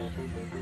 Mm-hmm. 0.00 0.61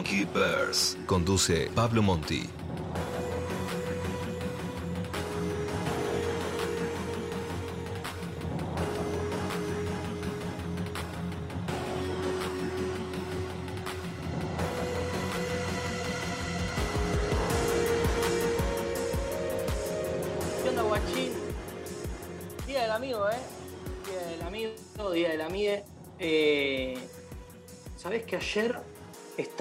Monkey. 0.00 0.26
Conduce 1.06 1.68
Pablo 1.74 2.00
Monti. 2.00 2.59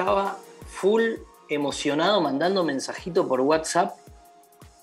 Estaba 0.09 0.38
full 0.66 1.04
emocionado 1.49 2.20
mandando 2.22 2.63
mensajito 2.63 3.27
por 3.27 3.41
WhatsApp? 3.41 3.95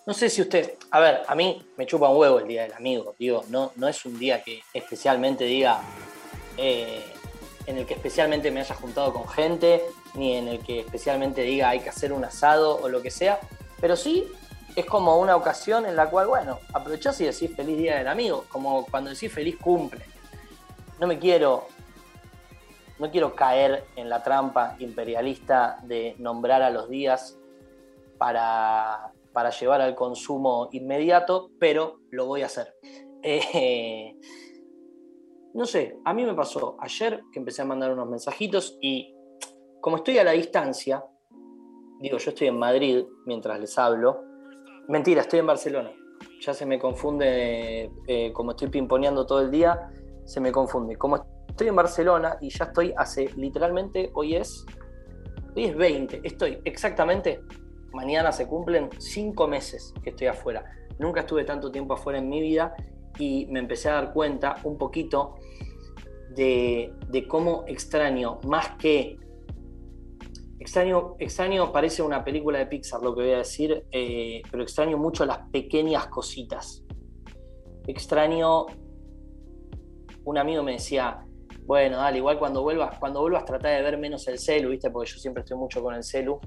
No 0.06 0.14
sé 0.14 0.30
si 0.30 0.40
usted. 0.40 0.74
A 0.92 1.00
ver, 1.00 1.22
a 1.26 1.34
mí 1.34 1.66
me 1.76 1.86
chupa 1.86 2.08
un 2.08 2.16
huevo 2.16 2.38
el 2.38 2.46
día 2.46 2.62
del 2.62 2.72
amigo. 2.74 3.14
Digo, 3.18 3.44
no, 3.48 3.72
no 3.74 3.88
es 3.88 4.04
un 4.04 4.18
día 4.18 4.42
que 4.42 4.62
especialmente 4.72 5.44
diga. 5.44 5.80
eh, 6.56 7.04
en 7.66 7.78
el 7.78 7.84
que 7.84 7.94
especialmente 7.94 8.52
me 8.52 8.60
haya 8.60 8.76
juntado 8.76 9.12
con 9.12 9.26
gente, 9.26 9.82
ni 10.14 10.36
en 10.36 10.46
el 10.46 10.60
que 10.60 10.80
especialmente 10.80 11.42
diga 11.42 11.70
hay 11.70 11.80
que 11.80 11.88
hacer 11.88 12.12
un 12.12 12.24
asado 12.24 12.78
o 12.80 12.88
lo 12.88 13.02
que 13.02 13.10
sea. 13.10 13.40
Pero 13.80 13.96
sí 13.96 14.28
es 14.76 14.86
como 14.86 15.18
una 15.18 15.34
ocasión 15.34 15.84
en 15.84 15.96
la 15.96 16.08
cual, 16.08 16.28
bueno, 16.28 16.60
aprovechás 16.72 17.20
y 17.20 17.24
decís 17.24 17.50
feliz 17.56 17.76
día 17.76 17.96
del 17.96 18.06
amigo, 18.06 18.44
como 18.48 18.86
cuando 18.86 19.10
decís 19.10 19.32
feliz 19.32 19.56
cumple. 19.60 20.04
No 21.00 21.08
me 21.08 21.18
quiero, 21.18 21.66
no 22.98 23.10
quiero 23.10 23.34
caer 23.34 23.84
en 23.96 24.08
la 24.08 24.22
trampa 24.22 24.76
imperialista 24.78 25.78
de 25.84 26.14
nombrar 26.18 26.62
a 26.62 26.70
los 26.70 26.88
días 26.88 27.38
para, 28.18 29.12
para 29.32 29.50
llevar 29.50 29.80
al 29.80 29.94
consumo 29.94 30.68
inmediato, 30.72 31.50
pero 31.58 32.00
lo 32.10 32.26
voy 32.26 32.42
a 32.42 32.46
hacer. 32.46 32.74
Eh, 33.28 34.14
no 35.52 35.66
sé, 35.66 35.98
a 36.04 36.14
mí 36.14 36.24
me 36.24 36.34
pasó 36.34 36.76
ayer 36.78 37.24
que 37.32 37.40
empecé 37.40 37.62
a 37.62 37.64
mandar 37.64 37.90
unos 37.92 38.08
mensajitos 38.08 38.78
y 38.80 39.16
como 39.80 39.96
estoy 39.96 40.18
a 40.18 40.22
la 40.22 40.30
distancia, 40.30 41.04
digo, 41.98 42.18
yo 42.18 42.30
estoy 42.30 42.46
en 42.46 42.58
Madrid 42.58 43.04
mientras 43.24 43.58
les 43.58 43.76
hablo, 43.78 44.26
Mentira, 44.88 45.22
estoy 45.22 45.40
en 45.40 45.46
Barcelona. 45.46 45.92
Ya 46.40 46.54
se 46.54 46.64
me 46.64 46.78
confunde, 46.78 47.90
eh, 48.06 48.32
como 48.32 48.52
estoy 48.52 48.68
pimponeando 48.68 49.26
todo 49.26 49.40
el 49.40 49.50
día, 49.50 49.90
se 50.24 50.40
me 50.40 50.52
confunde. 50.52 50.96
Como 50.96 51.16
estoy 51.56 51.68
en 51.68 51.76
Barcelona 51.76 52.36
y 52.38 52.50
ya 52.50 52.66
estoy 52.66 52.92
hace 52.94 53.30
literalmente, 53.34 54.10
hoy 54.12 54.36
es, 54.36 54.66
hoy 55.54 55.64
es 55.64 55.74
20, 55.74 56.20
estoy 56.22 56.60
exactamente, 56.66 57.40
mañana 57.94 58.30
se 58.30 58.46
cumplen 58.46 58.90
5 58.98 59.48
meses 59.48 59.94
que 60.04 60.10
estoy 60.10 60.26
afuera. 60.26 60.66
Nunca 60.98 61.20
estuve 61.20 61.44
tanto 61.44 61.72
tiempo 61.72 61.94
afuera 61.94 62.18
en 62.18 62.28
mi 62.28 62.42
vida 62.42 62.74
y 63.18 63.46
me 63.46 63.60
empecé 63.60 63.88
a 63.88 63.94
dar 63.94 64.12
cuenta 64.12 64.56
un 64.64 64.76
poquito 64.76 65.36
de, 66.34 66.92
de 67.08 67.26
cómo 67.26 67.64
extraño, 67.66 68.38
más 68.44 68.72
que 68.76 69.18
Extraño, 70.58 71.14
extraño, 71.20 71.70
parece 71.70 72.02
una 72.02 72.24
película 72.24 72.58
de 72.58 72.66
Pixar 72.66 73.00
lo 73.00 73.14
que 73.14 73.22
voy 73.22 73.32
a 73.32 73.38
decir, 73.38 73.86
eh, 73.92 74.42
pero 74.50 74.64
extraño 74.64 74.98
mucho 74.98 75.24
las 75.24 75.38
pequeñas 75.50 76.08
cositas. 76.08 76.82
Extraño. 77.86 78.66
Un 80.24 80.38
amigo 80.38 80.64
me 80.64 80.72
decía, 80.72 81.25
bueno, 81.66 81.96
dale, 81.96 82.18
igual 82.18 82.38
cuando 82.38 82.62
vuelvas, 82.62 82.98
cuando 82.98 83.20
vuelvas 83.20 83.44
trata 83.44 83.68
de 83.68 83.82
ver 83.82 83.98
menos 83.98 84.26
el 84.28 84.38
celu, 84.38 84.70
¿viste? 84.70 84.90
Porque 84.90 85.10
yo 85.10 85.18
siempre 85.18 85.42
estoy 85.42 85.56
mucho 85.56 85.82
con 85.82 85.94
el 85.94 86.04
celu. 86.04 86.38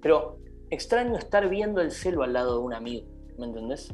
Pero 0.00 0.38
extraño 0.70 1.16
estar 1.16 1.48
viendo 1.48 1.80
el 1.80 1.90
celu 1.90 2.22
al 2.22 2.32
lado 2.32 2.58
de 2.58 2.64
un 2.64 2.72
amigo, 2.72 3.06
¿me 3.36 3.46
entendés? 3.46 3.92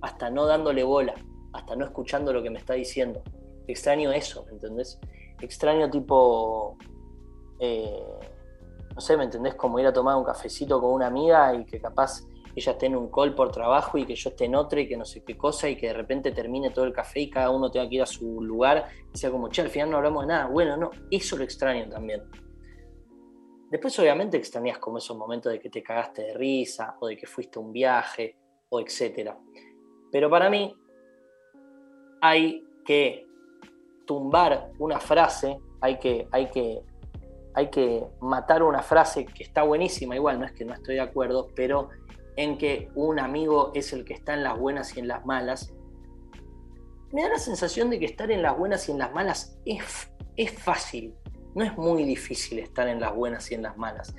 Hasta 0.00 0.28
no 0.30 0.46
dándole 0.46 0.82
bola, 0.82 1.14
hasta 1.52 1.76
no 1.76 1.84
escuchando 1.84 2.32
lo 2.32 2.42
que 2.42 2.50
me 2.50 2.58
está 2.58 2.74
diciendo. 2.74 3.22
Extraño 3.68 4.10
eso, 4.10 4.44
¿me 4.46 4.52
entendés? 4.52 4.98
Extraño 5.40 5.88
tipo. 5.88 6.76
eh, 7.60 8.02
no 8.94 9.00
sé, 9.00 9.16
¿me 9.16 9.24
entendés? 9.24 9.54
Como 9.54 9.78
ir 9.78 9.86
a 9.86 9.92
tomar 9.92 10.16
un 10.16 10.24
cafecito 10.24 10.80
con 10.80 10.92
una 10.92 11.06
amiga 11.06 11.54
y 11.54 11.64
que 11.64 11.80
capaz 11.80 12.24
ella 12.54 12.72
esté 12.72 12.86
en 12.86 12.96
un 12.96 13.10
call 13.10 13.34
por 13.34 13.50
trabajo 13.50 13.98
y 13.98 14.04
que 14.04 14.14
yo 14.14 14.30
esté 14.30 14.44
en 14.44 14.54
otra 14.54 14.80
y 14.80 14.88
que 14.88 14.96
no 14.96 15.04
sé 15.04 15.24
qué 15.24 15.36
cosa 15.36 15.68
y 15.68 15.76
que 15.76 15.88
de 15.88 15.94
repente 15.94 16.32
termine 16.32 16.70
todo 16.70 16.84
el 16.84 16.92
café 16.92 17.20
y 17.20 17.30
cada 17.30 17.50
uno 17.50 17.70
tenga 17.70 17.88
que 17.88 17.96
ir 17.96 18.02
a 18.02 18.06
su 18.06 18.42
lugar 18.42 18.86
y 19.12 19.16
sea 19.16 19.30
como, 19.30 19.48
che, 19.48 19.62
al 19.62 19.70
final 19.70 19.90
no 19.90 19.96
hablamos 19.96 20.24
de 20.24 20.28
nada. 20.28 20.46
Bueno, 20.46 20.76
no, 20.76 20.90
eso 21.10 21.36
lo 21.36 21.44
extraño 21.44 21.88
también. 21.88 22.22
Después 23.70 23.98
obviamente 23.98 24.36
extrañas 24.36 24.78
como 24.78 24.98
esos 24.98 25.16
momentos 25.16 25.50
de 25.50 25.58
que 25.58 25.70
te 25.70 25.82
cagaste 25.82 26.22
de 26.22 26.34
risa 26.34 26.96
o 27.00 27.06
de 27.06 27.16
que 27.16 27.26
fuiste 27.26 27.58
a 27.58 27.62
un 27.62 27.72
viaje 27.72 28.36
o 28.68 28.80
etcétera. 28.80 29.38
Pero 30.10 30.28
para 30.28 30.50
mí 30.50 30.76
hay 32.20 32.66
que 32.84 33.26
tumbar 34.06 34.72
una 34.78 35.00
frase, 35.00 35.58
hay 35.80 35.98
que, 35.98 36.28
hay 36.30 36.50
que 36.50 36.82
hay 37.54 37.70
que 37.70 38.06
matar 38.20 38.62
una 38.62 38.82
frase 38.82 39.26
que 39.26 39.42
está 39.42 39.62
buenísima, 39.62 40.16
igual 40.16 40.40
no 40.40 40.46
es 40.46 40.52
que 40.52 40.64
no 40.64 40.72
estoy 40.72 40.96
de 40.96 41.02
acuerdo, 41.02 41.48
pero 41.54 41.90
en 42.36 42.58
que 42.58 42.90
un 42.94 43.18
amigo 43.18 43.72
es 43.74 43.92
el 43.92 44.04
que 44.04 44.14
está 44.14 44.34
en 44.34 44.42
las 44.42 44.58
buenas 44.58 44.96
y 44.96 45.00
en 45.00 45.08
las 45.08 45.24
malas, 45.24 45.72
me 47.12 47.22
da 47.22 47.30
la 47.30 47.38
sensación 47.38 47.90
de 47.90 47.98
que 47.98 48.06
estar 48.06 48.30
en 48.30 48.42
las 48.42 48.56
buenas 48.56 48.88
y 48.88 48.92
en 48.92 48.98
las 48.98 49.12
malas 49.12 49.58
es, 49.66 50.10
es 50.36 50.50
fácil, 50.52 51.14
no 51.54 51.64
es 51.64 51.76
muy 51.76 52.04
difícil 52.04 52.58
estar 52.58 52.88
en 52.88 53.00
las 53.00 53.14
buenas 53.14 53.50
y 53.50 53.54
en 53.54 53.62
las 53.62 53.76
malas. 53.76 54.14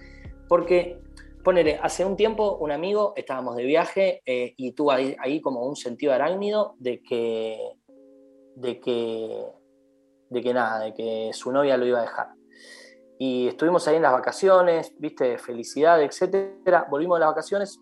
Porque, 0.48 1.00
ponele, 1.44 1.80
hace 1.82 2.06
un 2.06 2.16
tiempo 2.16 2.58
un 2.58 2.72
amigo, 2.72 3.14
estábamos 3.16 3.56
de 3.56 3.64
viaje 3.64 4.22
eh, 4.26 4.54
y 4.58 4.74
tuvo 4.74 4.92
ahí, 4.92 5.16
ahí 5.20 5.42
como 5.42 5.66
un 5.66 5.76
sentido 5.76 6.14
arácnido 6.14 6.76
de 6.78 7.02
que, 7.02 7.58
de 8.56 8.80
que, 8.80 9.44
de 10.30 10.42
que 10.42 10.54
nada, 10.54 10.80
de 10.80 10.94
que 10.94 11.32
su 11.34 11.52
novia 11.52 11.78
lo 11.78 11.88
iba 11.88 12.00
a 12.00 12.04
dejar 12.04 12.28
y 13.26 13.48
estuvimos 13.48 13.88
ahí 13.88 13.96
en 13.96 14.02
las 14.02 14.12
vacaciones, 14.12 14.94
viste, 14.98 15.38
felicidad, 15.38 16.02
etcétera. 16.02 16.88
Volvimos 16.90 17.18
de 17.18 17.20
las 17.22 17.30
vacaciones, 17.30 17.80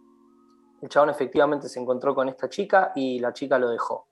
el 0.82 0.90
chabón 0.90 1.10
efectivamente 1.10 1.70
se 1.70 1.80
encontró 1.80 2.16
con 2.16 2.28
esta 2.28 2.50
chica 2.50 2.92
y 2.96 3.20
la 3.20 3.34
chica 3.34 3.60
lo 3.60 3.70
dejó. 3.70 4.08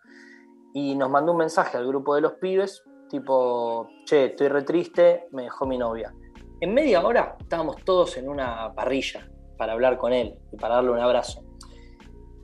Y 0.73 0.95
nos 0.95 1.09
mandó 1.09 1.31
un 1.31 1.39
mensaje 1.39 1.77
al 1.77 1.87
grupo 1.87 2.13
de 2.15 2.21
los 2.21 2.33
pibes, 2.33 2.83
tipo, 3.09 3.89
che, 4.05 4.25
estoy 4.25 4.47
re 4.49 4.61
triste, 4.61 5.27
me 5.31 5.43
dejó 5.43 5.65
mi 5.65 5.77
novia. 5.77 6.13
En 6.61 6.73
media 6.73 7.05
hora 7.05 7.37
estábamos 7.39 7.77
todos 7.83 8.17
en 8.17 8.29
una 8.29 8.73
parrilla 8.75 9.29
para 9.57 9.73
hablar 9.73 9.97
con 9.97 10.13
él 10.13 10.37
y 10.51 10.57
para 10.57 10.75
darle 10.75 10.91
un 10.91 10.99
abrazo. 10.99 11.43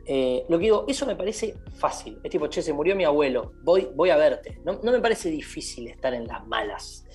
Eh, 0.08 0.46
lo 0.50 0.58
que 0.58 0.66
digo, 0.66 0.86
eso 0.88 1.06
me 1.06 1.16
parece 1.16 1.56
fácil. 1.76 2.20
Es 2.24 2.32
tipo, 2.32 2.48
che, 2.48 2.62
se 2.62 2.74
murió 2.74 2.96
mi 2.96 3.04
abuelo, 3.04 3.54
voy, 3.64 3.90
voy 3.96 4.10
a 4.10 4.18
verte. 4.18 4.60
No, 4.64 4.80
no 4.82 4.92
me 4.92 5.00
parece 5.00 5.30
difícil 5.30 5.88
estar 5.88 6.14
en 6.14 6.28
las 6.28 6.46
malas. 6.48 7.06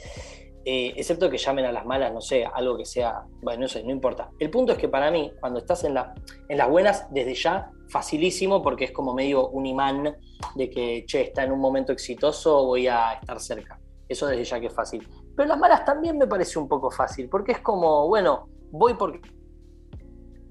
Eh, 0.64 0.92
excepto 0.96 1.30
que 1.30 1.38
llamen 1.38 1.64
a 1.64 1.72
las 1.72 1.86
malas, 1.86 2.12
no 2.12 2.20
sé, 2.20 2.44
algo 2.44 2.76
que 2.76 2.84
sea, 2.84 3.22
bueno, 3.40 3.62
no 3.62 3.68
sé, 3.68 3.82
no 3.82 3.90
importa. 3.90 4.30
El 4.38 4.50
punto 4.50 4.72
es 4.72 4.78
que 4.78 4.88
para 4.88 5.10
mí, 5.10 5.32
cuando 5.40 5.58
estás 5.58 5.84
en, 5.84 5.96
en 5.96 6.58
las 6.58 6.68
buenas, 6.68 7.06
desde 7.10 7.34
ya, 7.34 7.70
facilísimo, 7.88 8.62
porque 8.62 8.84
es 8.84 8.92
como 8.92 9.14
medio 9.14 9.48
un 9.48 9.64
imán 9.64 10.16
de 10.54 10.70
que, 10.70 11.04
che, 11.06 11.22
está 11.22 11.44
en 11.44 11.52
un 11.52 11.60
momento 11.60 11.92
exitoso, 11.92 12.66
voy 12.66 12.88
a 12.88 13.14
estar 13.14 13.40
cerca. 13.40 13.80
Eso 14.06 14.26
desde 14.26 14.44
ya 14.44 14.60
que 14.60 14.66
es 14.66 14.74
fácil. 14.74 15.06
Pero 15.34 15.48
las 15.48 15.58
malas 15.58 15.84
también 15.84 16.18
me 16.18 16.26
parece 16.26 16.58
un 16.58 16.68
poco 16.68 16.90
fácil, 16.90 17.28
porque 17.30 17.52
es 17.52 17.60
como, 17.60 18.06
bueno, 18.08 18.48
voy 18.70 18.94
porque 18.94 19.20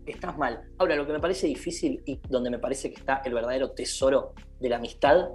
estás 0.08 0.36
mal. 0.40 0.72
Ahora, 0.80 0.96
lo 0.96 1.06
que 1.06 1.14
me 1.14 1.20
parece 1.20 1.46
difícil 1.46 2.02
y 2.06 2.20
donde 2.28 2.50
me 2.50 2.58
parece 2.58 2.90
que 2.90 2.96
está 2.96 3.22
el 3.26 3.34
verdadero 3.34 3.72
tesoro 3.72 4.34
de 4.60 4.70
la 4.70 4.78
amistad 4.78 5.30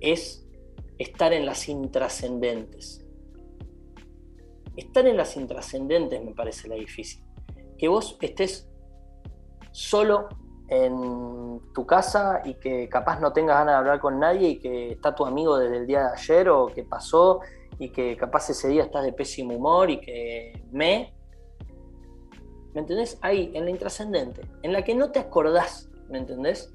es 0.00 0.46
estar 0.98 1.32
en 1.32 1.46
las 1.46 1.68
intrascendentes 1.70 3.03
estar 4.76 5.06
en 5.06 5.16
las 5.16 5.36
intrascendentes 5.36 6.22
me 6.24 6.34
parece 6.34 6.68
la 6.68 6.74
difícil. 6.74 7.22
Que 7.78 7.88
vos 7.88 8.16
estés 8.20 8.68
solo 9.72 10.28
en 10.68 11.60
tu 11.74 11.86
casa 11.86 12.40
y 12.44 12.54
que 12.54 12.88
capaz 12.88 13.20
no 13.20 13.32
tengas 13.32 13.58
ganas 13.58 13.74
de 13.74 13.78
hablar 13.78 14.00
con 14.00 14.18
nadie 14.18 14.48
y 14.50 14.58
que 14.58 14.92
está 14.92 15.14
tu 15.14 15.26
amigo 15.26 15.58
desde 15.58 15.78
el 15.78 15.86
día 15.86 16.04
de 16.04 16.12
ayer 16.12 16.48
o 16.48 16.66
que 16.66 16.84
pasó 16.84 17.40
y 17.78 17.90
que 17.90 18.16
capaz 18.16 18.50
ese 18.50 18.68
día 18.68 18.84
estás 18.84 19.04
de 19.04 19.12
pésimo 19.12 19.54
humor 19.54 19.90
y 19.90 20.00
que 20.00 20.64
me... 20.70 21.14
¿me 22.72 22.80
entendés? 22.80 23.18
Ahí, 23.22 23.52
en 23.54 23.64
la 23.64 23.70
intrascendente, 23.70 24.42
en 24.62 24.72
la 24.72 24.82
que 24.82 24.94
no 24.94 25.12
te 25.12 25.20
acordás, 25.20 25.90
¿me 26.08 26.18
entendés? 26.18 26.74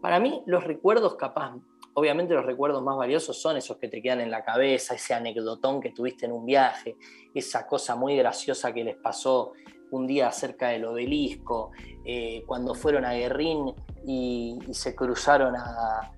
Para 0.00 0.20
mí, 0.20 0.42
los 0.46 0.62
recuerdos 0.62 1.16
capaz, 1.16 1.56
obviamente 1.96 2.34
los 2.34 2.44
recuerdos 2.44 2.82
más 2.82 2.96
valiosos 2.96 3.40
son 3.40 3.56
esos 3.56 3.78
que 3.78 3.88
te 3.88 4.02
quedan 4.02 4.20
en 4.20 4.30
la 4.30 4.44
cabeza, 4.44 4.94
ese 4.94 5.14
anecdotón 5.14 5.80
que 5.80 5.92
tuviste 5.92 6.26
en 6.26 6.32
un 6.32 6.44
viaje, 6.44 6.96
esa 7.34 7.66
cosa 7.66 7.96
muy 7.96 8.14
graciosa 8.16 8.72
que 8.74 8.84
les 8.84 8.96
pasó 8.96 9.52
un 9.90 10.06
día 10.06 10.30
cerca 10.30 10.68
del 10.68 10.84
obelisco, 10.84 11.70
eh, 12.04 12.42
cuando 12.46 12.74
fueron 12.74 13.06
a 13.06 13.14
Guerrín 13.14 13.74
y, 14.06 14.58
se 14.72 14.94
cruzaron 14.94 15.54
a, 15.56 16.12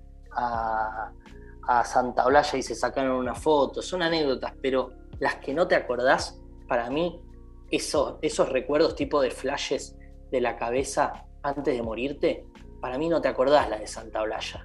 Santa 1.85 2.25
Olalla 2.25 2.57
y 2.57 2.63
se 2.63 2.73
sacaron 2.73 3.15
una 3.15 3.35
foto. 3.35 3.81
Son 3.81 4.01
anécdotas, 4.01 4.53
pero 4.61 4.91
las 5.19 5.35
que 5.35 5.53
no 5.53 5.67
te 5.67 5.75
acordás, 5.75 6.41
para 6.67 6.89
mí, 6.89 7.21
esos, 7.69 8.15
esos 8.23 8.49
recuerdos 8.49 8.95
tipo 8.95 9.21
de 9.21 9.29
flashes 9.29 9.95
de 10.31 10.41
la 10.41 10.57
cabeza 10.57 11.25
antes 11.43 11.73
de 11.73 11.81
morirte, 11.83 12.45
para 12.81 12.97
mí 12.97 13.07
no 13.07 13.21
te 13.21 13.27
acordás 13.27 13.69
la 13.69 13.77
de 13.77 13.87
Santa 13.87 14.21
Olalla. 14.21 14.63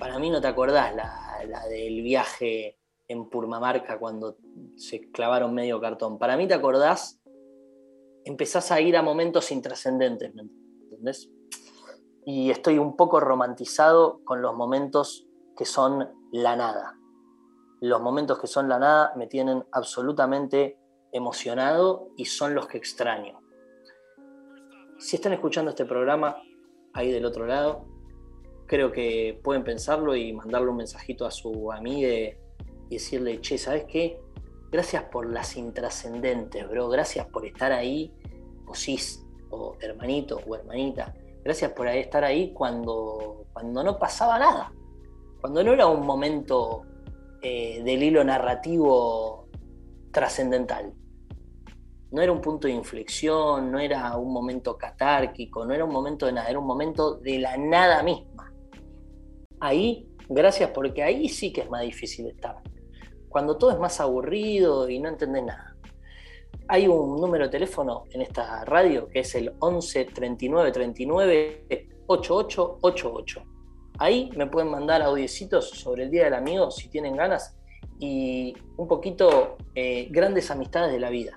Para 0.00 0.18
mí 0.18 0.30
no 0.30 0.40
te 0.40 0.48
acordás 0.48 0.96
la, 0.96 1.68
del 1.68 2.02
viaje 2.02 2.78
en 3.06 3.28
Purmamarca 3.28 3.98
cuando 3.98 4.38
se 4.76 5.10
clavaron 5.10 5.52
medio 5.52 5.78
cartón. 5.78 6.18
Para 6.18 6.38
mí 6.38 6.48
te 6.48 6.54
acordás 6.54 7.20
empezás 8.24 8.72
a 8.72 8.80
ir 8.80 8.96
a 8.96 9.02
momentos 9.02 9.52
intrascendentes, 9.52 10.34
¿me 10.34 10.48
entendés? 10.84 11.30
Y 12.24 12.50
estoy 12.50 12.78
un 12.78 12.96
poco 12.96 13.20
romantizado 13.20 14.22
con 14.24 14.40
los 14.40 14.54
momentos 14.54 15.28
que 15.54 15.66
son 15.66 16.08
la 16.32 16.56
nada. 16.56 16.98
Los 17.80 18.00
momentos 18.00 18.38
que 18.38 18.46
son 18.46 18.70
la 18.70 18.78
nada 18.78 19.12
me 19.16 19.26
tienen 19.26 19.64
absolutamente 19.70 20.78
emocionado 21.12 22.08
y 22.16 22.24
son 22.24 22.54
los 22.54 22.66
que 22.68 22.78
extraño. 22.78 23.40
Si 24.98 25.16
están 25.16 25.34
escuchando 25.34 25.70
este 25.70 25.84
programa 25.84 26.36
ahí 26.94 27.10
del 27.10 27.26
otro 27.26 27.46
lado, 27.46 27.86
creo 28.70 28.92
que 28.92 29.36
pueden 29.42 29.64
pensarlo 29.64 30.14
y 30.14 30.32
mandarle 30.32 30.68
un 30.68 30.76
mensajito 30.76 31.26
a 31.26 31.32
su 31.32 31.72
amiga 31.72 32.08
y 32.08 32.36
decirle, 32.88 33.40
che, 33.40 33.58
¿sabes 33.58 33.84
qué? 33.86 34.20
Gracias 34.70 35.02
por 35.10 35.28
las 35.28 35.56
intrascendentes, 35.56 36.70
bro. 36.70 36.88
Gracias 36.88 37.26
por 37.26 37.44
estar 37.44 37.72
ahí, 37.72 38.14
o 38.68 38.74
cis, 38.76 39.26
o 39.50 39.76
hermanito, 39.80 40.40
o 40.46 40.54
hermanita. 40.54 41.12
Gracias 41.42 41.72
por 41.72 41.88
estar 41.88 42.22
ahí 42.22 42.52
cuando, 42.52 43.46
cuando 43.52 43.82
no 43.82 43.98
pasaba 43.98 44.38
nada. 44.38 44.72
Cuando 45.40 45.64
no 45.64 45.72
era 45.72 45.88
un 45.88 46.06
momento 46.06 46.82
eh, 47.42 47.82
del 47.82 48.00
hilo 48.04 48.22
narrativo 48.22 49.48
trascendental. 50.12 50.94
No 52.12 52.22
era 52.22 52.30
un 52.30 52.40
punto 52.40 52.68
de 52.68 52.74
inflexión, 52.74 53.72
no 53.72 53.80
era 53.80 54.16
un 54.16 54.32
momento 54.32 54.78
catárquico, 54.78 55.66
no 55.66 55.74
era 55.74 55.84
un 55.84 55.92
momento 55.92 56.26
de 56.26 56.32
nada, 56.34 56.48
era 56.48 56.58
un 56.60 56.66
momento 56.66 57.16
de 57.16 57.40
la 57.40 57.56
nada 57.56 58.04
misma. 58.04 58.29
Ahí, 59.60 60.08
gracias 60.28 60.70
porque 60.70 61.02
ahí 61.02 61.28
sí 61.28 61.52
que 61.52 61.62
es 61.62 61.70
más 61.70 61.82
difícil 61.82 62.26
estar 62.26 62.56
cuando 63.30 63.56
todo 63.56 63.70
es 63.70 63.78
más 63.78 63.98
aburrido 64.00 64.90
y 64.90 64.98
no 64.98 65.08
entendés 65.08 65.44
nada. 65.44 65.76
Hay 66.68 66.86
un 66.88 67.16
número 67.16 67.44
de 67.44 67.50
teléfono 67.50 68.04
en 68.10 68.20
esta 68.20 68.64
radio 68.64 69.08
que 69.08 69.20
es 69.20 69.34
el 69.36 69.54
11 69.60 70.04
39 70.06 70.72
39 70.72 71.64
8888. 72.06 73.42
Ahí 73.98 74.30
me 74.36 74.46
pueden 74.46 74.70
mandar 74.70 75.00
audiecitos 75.02 75.70
sobre 75.70 76.04
el 76.04 76.10
Día 76.10 76.24
del 76.24 76.34
Amigo 76.34 76.70
si 76.70 76.88
tienen 76.88 77.16
ganas 77.16 77.56
y 77.98 78.54
un 78.76 78.88
poquito 78.88 79.56
eh, 79.74 80.08
grandes 80.10 80.50
amistades 80.50 80.92
de 80.92 80.98
la 80.98 81.10
vida, 81.10 81.36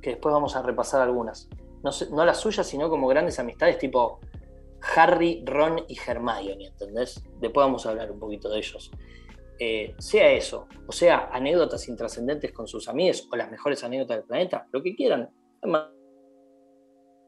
que 0.00 0.10
después 0.10 0.32
vamos 0.32 0.54
a 0.54 0.62
repasar 0.62 1.02
algunas. 1.02 1.48
No, 1.82 1.90
no 2.12 2.24
las 2.24 2.38
suyas, 2.38 2.66
sino 2.66 2.88
como 2.88 3.08
grandes 3.08 3.38
amistades 3.38 3.78
tipo 3.78 4.20
Harry, 4.96 5.42
Ron 5.44 5.84
y 5.88 5.96
Hermione, 5.98 6.66
¿entendés? 6.66 7.22
Después 7.40 7.64
vamos 7.64 7.86
a 7.86 7.90
hablar 7.90 8.10
un 8.10 8.18
poquito 8.18 8.48
de 8.48 8.58
ellos. 8.58 8.90
Eh, 9.58 9.94
sea 9.98 10.32
eso, 10.32 10.66
o 10.86 10.92
sea, 10.92 11.30
anécdotas 11.32 11.88
intrascendentes 11.88 12.52
con 12.52 12.66
sus 12.66 12.88
amigos 12.88 13.28
o 13.30 13.36
las 13.36 13.50
mejores 13.50 13.84
anécdotas 13.84 14.18
del 14.18 14.26
planeta, 14.26 14.66
lo 14.72 14.82
que 14.82 14.96
quieran, 14.96 15.30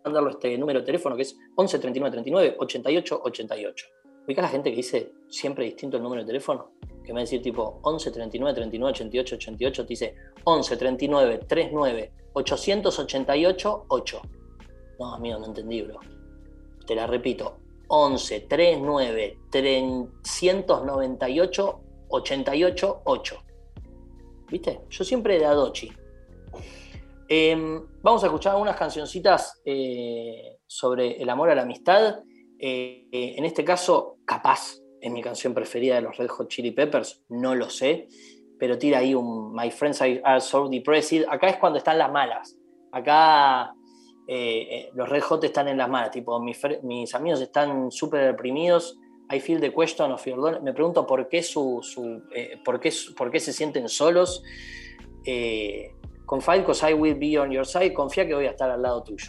mandarlo 0.04 0.30
a 0.30 0.32
este 0.32 0.58
número 0.58 0.80
de 0.80 0.86
teléfono 0.86 1.16
que 1.16 1.22
es 1.22 1.38
11 1.54 1.78
39 1.78 2.12
39 2.12 2.56
88 2.58 3.20
88. 3.24 3.86
Ubica 4.26 4.42
la 4.42 4.48
gente 4.48 4.70
que 4.70 4.76
dice 4.76 5.12
siempre 5.28 5.64
distinto 5.64 5.96
el 5.96 6.02
número 6.02 6.22
de 6.22 6.26
teléfono, 6.26 6.72
que 7.04 7.12
me 7.12 7.14
va 7.14 7.18
a 7.20 7.22
decir 7.22 7.40
tipo 7.40 7.78
11 7.82 8.10
39 8.10 8.54
39 8.54 8.90
88 8.90 9.34
88, 9.36 9.82
te 9.82 9.88
dice 9.88 10.14
11 10.42 10.76
39 10.76 11.38
39 11.46 12.12
888 12.32 13.84
8. 13.88 14.22
No, 14.98 15.14
amigo, 15.14 15.38
no 15.38 15.46
entendí, 15.46 15.82
bro. 15.82 16.00
Te 16.86 16.94
la 16.94 17.06
repito, 17.06 17.58
11 17.88 18.40
39 18.40 19.38
398 19.50 21.86
88-8. 22.08 23.42
¿Viste? 24.48 24.80
Yo 24.88 25.04
siempre 25.04 25.38
de 25.38 25.46
Adochi. 25.46 25.92
Em, 27.28 27.84
vamos 28.02 28.22
a 28.22 28.26
escuchar 28.26 28.52
algunas 28.52 28.76
cancioncitas 28.76 29.60
eh, 29.64 30.58
sobre 30.66 31.20
el 31.20 31.28
amor 31.28 31.50
a 31.50 31.54
la 31.54 31.62
amistad. 31.62 32.20
Eh, 32.58 33.08
en 33.10 33.44
este 33.44 33.64
caso, 33.64 34.18
capaz 34.24 34.78
es 35.00 35.10
mi 35.10 35.22
canción 35.22 35.52
preferida 35.52 35.96
de 35.96 36.02
los 36.02 36.16
Red 36.16 36.28
Hot 36.28 36.48
Chili 36.48 36.70
Peppers, 36.70 37.22
no 37.28 37.54
lo 37.54 37.68
sé, 37.68 38.08
pero 38.58 38.78
tira 38.78 38.98
ahí 38.98 39.14
un 39.14 39.52
My 39.52 39.70
Friends 39.70 40.00
Are 40.00 40.40
So 40.40 40.68
Depressed. 40.68 41.26
Acá 41.28 41.48
es 41.48 41.56
cuando 41.56 41.78
están 41.78 41.98
las 41.98 42.10
malas. 42.10 42.56
Acá 42.92 43.74
eh, 44.26 44.90
los 44.94 45.08
Red 45.08 45.22
Hot 45.22 45.44
están 45.44 45.68
en 45.68 45.78
las 45.78 45.88
malas, 45.88 46.10
tipo, 46.10 46.40
mis, 46.40 46.58
mis 46.82 47.14
amigos 47.14 47.40
están 47.40 47.90
súper 47.90 48.24
deprimidos 48.24 48.98
I 49.28 49.40
feel 49.40 49.60
the 49.60 49.72
question 49.72 50.12
of 50.12 50.24
your 50.24 50.60
Me 50.62 50.72
pregunto 50.72 51.06
por 51.06 51.28
qué, 51.28 51.42
su, 51.42 51.82
eh, 52.32 52.60
por 52.64 52.78
qué, 52.78 52.92
por 53.16 53.30
qué 53.30 53.40
se 53.40 53.52
sienten 53.52 53.88
solos. 53.88 54.42
Eh, 55.24 55.92
confide 56.24 56.60
because 56.60 56.88
I 56.88 56.94
will 56.94 57.16
be 57.18 57.36
on 57.38 57.50
your 57.50 57.66
side. 57.66 57.92
Confía 57.92 58.26
que 58.26 58.34
voy 58.34 58.46
a 58.46 58.50
estar 58.50 58.70
al 58.70 58.82
lado 58.82 59.02
tuyo. 59.02 59.26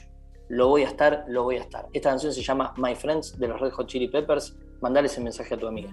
Lo 0.50 0.68
voy 0.70 0.84
a 0.84 0.88
estar, 0.88 1.26
lo 1.28 1.44
voy 1.44 1.58
a 1.58 1.62
estar. 1.62 1.88
Esta 1.94 2.10
canción 2.10 2.32
se 2.32 2.44
llama 2.44 2.74
My 2.78 2.96
Friends 2.96 3.40
de 3.40 3.48
los 3.48 3.60
Red 3.60 3.72
Hot 3.72 3.88
Chili 3.88 4.08
Peppers. 4.08 4.56
Mandale 4.82 5.08
ese 5.08 5.20
mensaje 5.20 5.56
a 5.56 5.58
tu 5.58 5.68
amiga. 5.68 5.90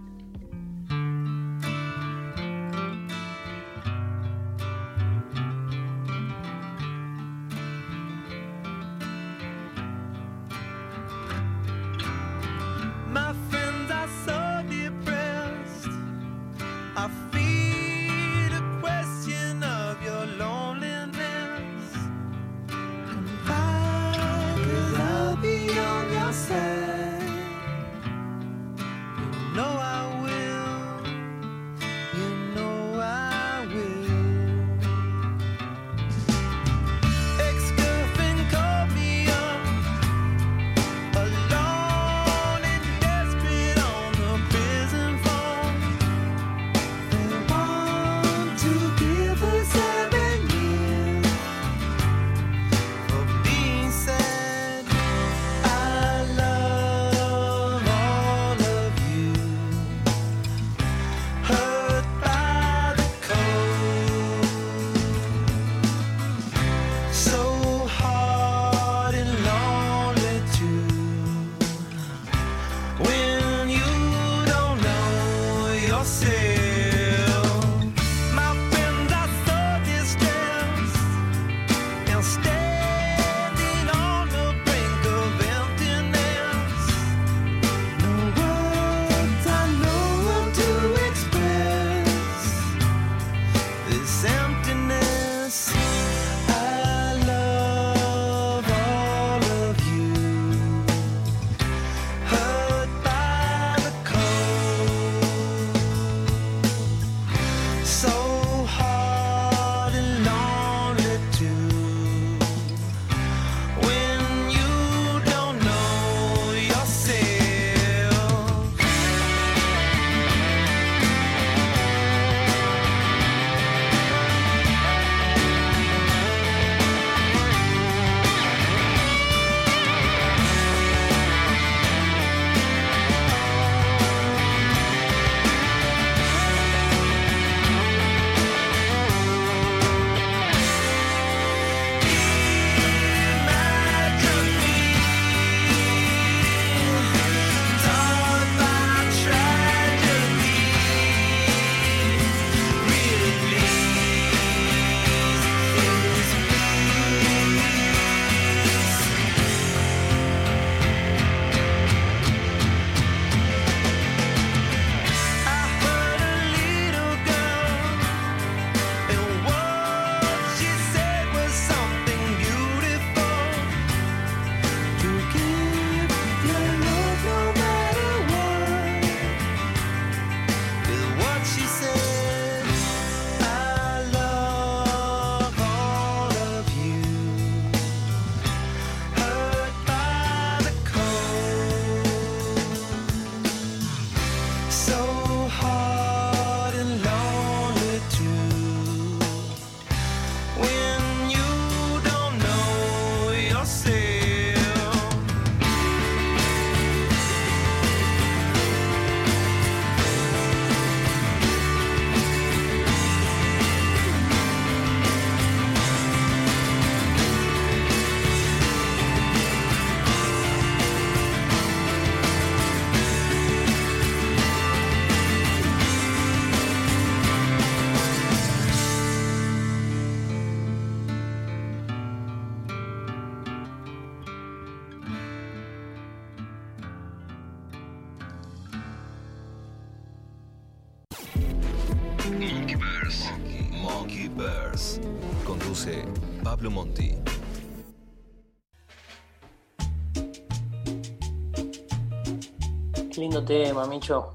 Lindo 253.34 253.44
tema, 253.52 253.84
Micho. 253.86 254.32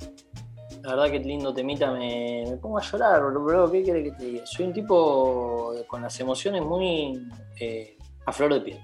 La 0.82 0.90
verdad 0.90 1.12
que 1.12 1.20
lindo 1.20 1.54
temita, 1.54 1.90
me, 1.94 2.58
pongo 2.62 2.80
a 2.80 2.82
llorar, 2.82 3.22
bro. 3.32 3.72
¿Qué 3.72 3.82
quiere 3.82 4.04
que 4.04 4.12
te 4.12 4.26
diga? 4.26 4.46
Soy 4.46 4.66
un 4.66 4.74
tipo 4.74 5.74
con 5.88 6.02
las 6.02 6.20
emociones 6.20 6.62
muy 6.64 7.26
eh, 7.62 7.98
a 8.26 8.34
flor 8.34 8.54
de 8.56 8.60
piel. 8.60 8.82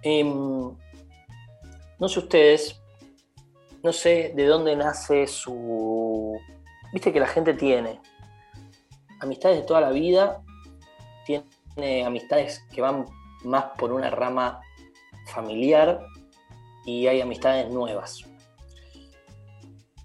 Em, 0.00 0.74
no 1.98 2.08
sé 2.08 2.18
ustedes, 2.20 2.80
no 3.82 3.92
sé 3.92 4.32
de 4.34 4.46
dónde 4.46 4.74
nace 4.76 5.26
su... 5.26 6.40
Viste 6.90 7.12
que 7.12 7.20
la 7.20 7.26
gente 7.26 7.52
tiene 7.52 8.00
amistades 9.20 9.58
de 9.58 9.66
toda 9.66 9.82
la 9.82 9.90
vida, 9.90 10.40
tiene 11.26 12.06
amistades 12.06 12.64
que 12.72 12.80
van 12.80 13.04
más 13.44 13.64
por 13.76 13.92
una 13.92 14.08
rama 14.08 14.62
familiar 15.26 16.00
y 16.86 17.08
hay 17.08 17.20
amistades 17.20 17.70
nuevas. 17.70 18.29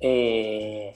Eh, 0.08 0.94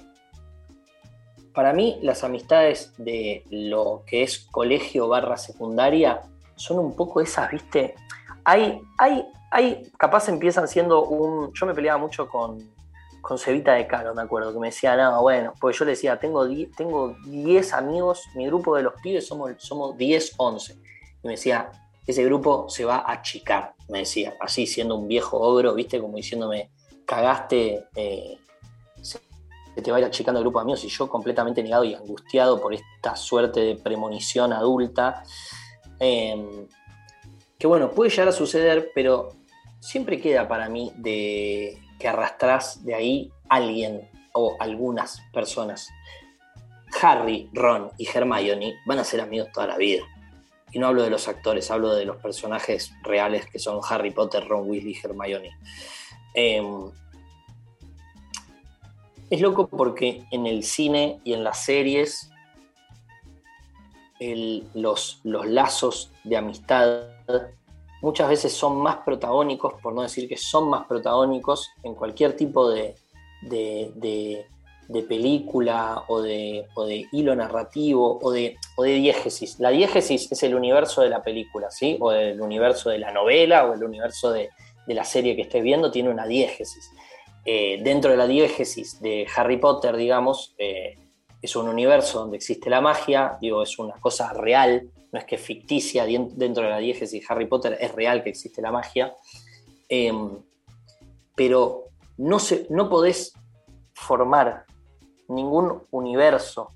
para 1.51 1.73
mí 1.73 1.97
las 2.03 2.23
amistades 2.23 2.93
de 2.99 3.43
lo 3.49 4.03
que 4.05 4.21
es 4.21 4.37
colegio 4.51 5.07
barra 5.07 5.35
secundaria 5.35 6.21
son 6.55 6.77
un 6.77 6.95
poco 6.95 7.19
esas, 7.19 7.49
¿viste? 7.49 7.95
Hay, 8.43 8.79
hay, 8.99 9.25
hay, 9.49 9.91
capaz 9.97 10.29
empiezan 10.29 10.67
siendo 10.67 11.05
un... 11.05 11.51
Yo 11.55 11.65
me 11.65 11.73
peleaba 11.73 11.97
mucho 11.97 12.29
con, 12.29 12.59
con 13.21 13.39
Cevita 13.39 13.73
de 13.73 13.87
Caro, 13.87 14.13
me 14.13 14.21
acuerdo, 14.21 14.53
que 14.53 14.59
me 14.59 14.67
decía, 14.67 14.95
no, 14.95 15.23
bueno, 15.23 15.55
porque 15.59 15.75
yo 15.75 15.85
le 15.85 15.91
decía, 15.91 16.19
tengo 16.19 16.45
10 16.45 16.75
tengo 16.77 17.15
amigos, 17.73 18.25
mi 18.35 18.45
grupo 18.45 18.75
de 18.75 18.83
los 18.83 18.93
pibes 19.01 19.25
somos, 19.25 19.53
somos 19.57 19.97
10, 19.97 20.35
11. 20.37 20.73
Y 20.73 21.27
me 21.27 21.31
decía, 21.31 21.71
ese 22.05 22.23
grupo 22.25 22.69
se 22.69 22.85
va 22.85 22.97
a 22.97 23.13
achicar, 23.13 23.73
me 23.87 23.99
decía, 23.99 24.35
así 24.39 24.67
siendo 24.67 24.97
un 24.97 25.07
viejo 25.07 25.39
ogro, 25.39 25.73
viste, 25.73 25.99
como 25.99 26.17
diciéndome, 26.17 26.69
cagaste, 27.07 27.87
eh, 27.95 28.37
se 29.75 29.81
te 29.81 29.91
va 29.91 29.97
a 29.97 29.99
ir 30.01 30.05
achicando 30.05 30.39
el 30.39 30.43
grupo 30.43 30.59
de 30.59 30.63
amigos, 30.63 30.83
y 30.83 30.89
yo 30.89 31.07
completamente 31.07 31.63
negado 31.63 31.83
y 31.83 31.93
angustiado 31.93 32.61
por 32.61 32.73
esta 32.73 33.15
suerte 33.15 33.61
de 33.61 33.75
premonición 33.75 34.53
adulta. 34.53 35.23
Em, 35.99 36.67
que 37.57 37.67
bueno, 37.67 37.91
puede 37.91 38.09
llegar 38.09 38.29
a 38.29 38.31
suceder, 38.31 38.91
pero 38.95 39.33
siempre 39.79 40.19
queda 40.19 40.47
para 40.47 40.69
mí 40.69 40.91
de 40.95 41.77
que 41.99 42.07
arrastras 42.07 42.83
de 42.85 42.95
ahí 42.95 43.31
alguien 43.49 44.09
o 44.33 44.55
algunas 44.59 45.21
personas. 45.33 45.89
Harry, 47.01 47.49
Ron 47.53 47.91
y 47.97 48.07
Hermione 48.07 48.79
van 48.85 48.99
a 48.99 49.03
ser 49.03 49.21
amigos 49.21 49.51
toda 49.53 49.67
la 49.67 49.77
vida. 49.77 50.03
Y 50.71 50.79
no 50.79 50.87
hablo 50.87 51.03
de 51.03 51.09
los 51.09 51.27
actores, 51.27 51.69
hablo 51.71 51.93
de 51.95 52.05
los 52.05 52.17
personajes 52.17 52.93
reales 53.03 53.45
que 53.47 53.59
son 53.59 53.79
Harry 53.89 54.11
Potter, 54.11 54.47
Ron 54.47 54.69
Weasley 54.69 54.93
y 54.93 55.05
Hermione. 55.05 55.51
Em, 56.33 56.91
es 59.29 59.41
loco 59.41 59.67
porque 59.67 60.23
en 60.31 60.45
el 60.45 60.63
cine 60.63 61.19
y 61.23 61.33
en 61.33 61.43
las 61.43 61.63
series 61.63 62.29
los, 64.73 65.21
los 65.23 65.47
lazos 65.47 66.11
de 66.23 66.37
amistad 66.37 67.03
muchas 68.01 68.29
veces 68.29 68.53
son 68.53 68.77
más 68.77 68.97
protagónicos, 68.97 69.73
por 69.81 69.93
no 69.93 70.01
decir 70.01 70.27
que 70.27 70.37
son 70.37 70.69
más 70.69 70.85
protagónicos 70.87 71.71
en 71.83 71.95
cualquier 71.95 72.35
tipo 72.35 72.69
de, 72.69 72.95
película 75.07 76.03
o 76.07 76.21
de, 76.21 76.65
hilo 77.11 77.35
narrativo 77.35 78.19
o 78.21 78.31
de, 78.31 78.57
diégesis. 78.77 79.59
La 79.59 79.69
diégesis 79.69 80.31
es 80.31 80.43
el 80.43 80.55
universo 80.55 81.01
de 81.01 81.09
la 81.09 81.23
película, 81.23 81.69
¿sí? 81.71 81.97
O 81.99 82.11
el 82.11 82.41
universo 82.41 82.89
de 82.89 82.99
la 82.99 83.11
novela 83.11 83.65
o 83.65 83.73
el 83.73 83.83
universo 83.83 84.31
de, 84.31 84.49
la 84.87 85.03
serie 85.03 85.35
que 85.35 85.43
estés 85.43 85.61
viendo 85.61 85.91
tiene 85.91 86.09
una 86.09 86.25
diégesis. 86.25 86.91
Eh, 87.45 87.79
dentro 87.83 88.11
de 88.11 88.17
la 88.17 88.27
diégesis 88.27 89.01
de 89.01 89.25
Harry 89.35 89.57
Potter, 89.57 89.95
digamos, 89.95 90.53
eh, 90.57 90.97
es 91.41 91.55
un 91.55 91.69
universo 91.69 92.19
donde 92.19 92.37
existe 92.37 92.69
la 92.69 92.81
magia, 92.81 93.37
digo, 93.41 93.63
es 93.63 93.79
una 93.79 93.93
cosa 93.93 94.33
real, 94.33 94.89
no 95.11 95.19
es 95.19 95.25
que 95.25 95.37
ficticia 95.37 96.05
dentro 96.05 96.63
de 96.63 96.69
la 96.69 96.77
diégesis 96.77 97.21
de 97.21 97.25
Harry 97.29 97.47
Potter, 97.47 97.77
es 97.79 97.93
real 97.93 98.23
que 98.23 98.29
existe 98.29 98.61
la 98.61 98.71
magia, 98.71 99.15
em, 99.87 100.29
pero 101.35 101.85
no, 102.17 102.39
se, 102.39 102.67
no 102.69 102.89
podés 102.89 103.33
formar 103.93 104.65
ningún 105.29 105.83
universo 105.91 106.71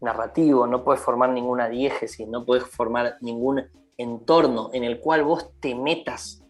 narrativo, 0.00 0.66
no 0.66 0.84
puedes 0.84 1.00
formar 1.00 1.30
ninguna 1.30 1.68
diégesis, 1.68 2.28
no 2.28 2.44
puedes 2.44 2.64
formar 2.64 3.16
ningún 3.20 3.62
entorno 3.96 4.70
en 4.72 4.84
el 4.84 5.00
cual 5.00 5.24
vos 5.24 5.50
te 5.60 5.74
metas 5.74 6.42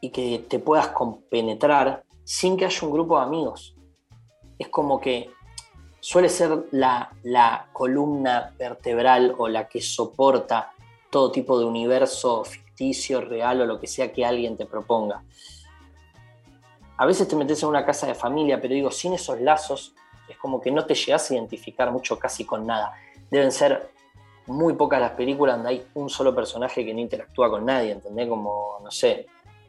y 0.00 0.10
que 0.10 0.44
te 0.48 0.58
puedas 0.58 0.88
compenetrar 0.88 2.04
sin 2.28 2.58
que 2.58 2.66
haya 2.66 2.86
un 2.86 2.92
grupo 2.92 3.18
de 3.18 3.24
amigos. 3.24 3.74
Es 4.58 4.68
como 4.68 5.00
que 5.00 5.30
suele 5.98 6.28
ser 6.28 6.66
la, 6.72 7.10
columna 7.72 8.54
vertebral 8.58 9.34
o 9.38 9.48
la 9.48 9.66
que 9.66 9.80
soporta 9.80 10.72
todo 11.10 11.32
tipo 11.32 11.58
de 11.58 11.64
universo 11.64 12.44
ficticio, 12.44 13.22
real 13.22 13.62
o 13.62 13.64
lo 13.64 13.80
que 13.80 13.86
sea 13.86 14.12
que 14.12 14.26
alguien 14.26 14.58
te 14.58 14.66
proponga. 14.66 15.24
A 16.98 17.06
veces 17.06 17.26
te 17.26 17.34
metes 17.34 17.62
en 17.62 17.70
una 17.70 17.86
casa 17.86 18.06
de 18.06 18.14
familia, 18.14 18.60
pero 18.60 18.74
digo, 18.74 18.90
sin 18.90 19.14
esos 19.14 19.40
lazos 19.40 19.94
es 20.28 20.36
como 20.36 20.60
que 20.60 20.70
no 20.70 20.84
te 20.84 20.94
llegas 20.94 21.30
a 21.30 21.34
identificar 21.34 21.90
mucho 21.90 22.18
casi 22.18 22.44
con 22.44 22.66
nada. 22.66 22.92
Deben 23.30 23.52
ser 23.52 23.90
muy 24.48 24.74
pocas 24.74 25.00
las 25.00 25.12
películas 25.12 25.56
donde 25.56 25.70
hay 25.70 25.86
un 25.94 26.10
solo 26.10 26.34
personaje 26.34 26.84
que 26.84 26.92
no 26.92 27.00
interactúa 27.00 27.48
con 27.48 27.64
nadie, 27.64 27.92
¿entendés? 27.92 28.28
Como, 28.28 28.80
no 28.82 28.90
sé, 28.90 29.28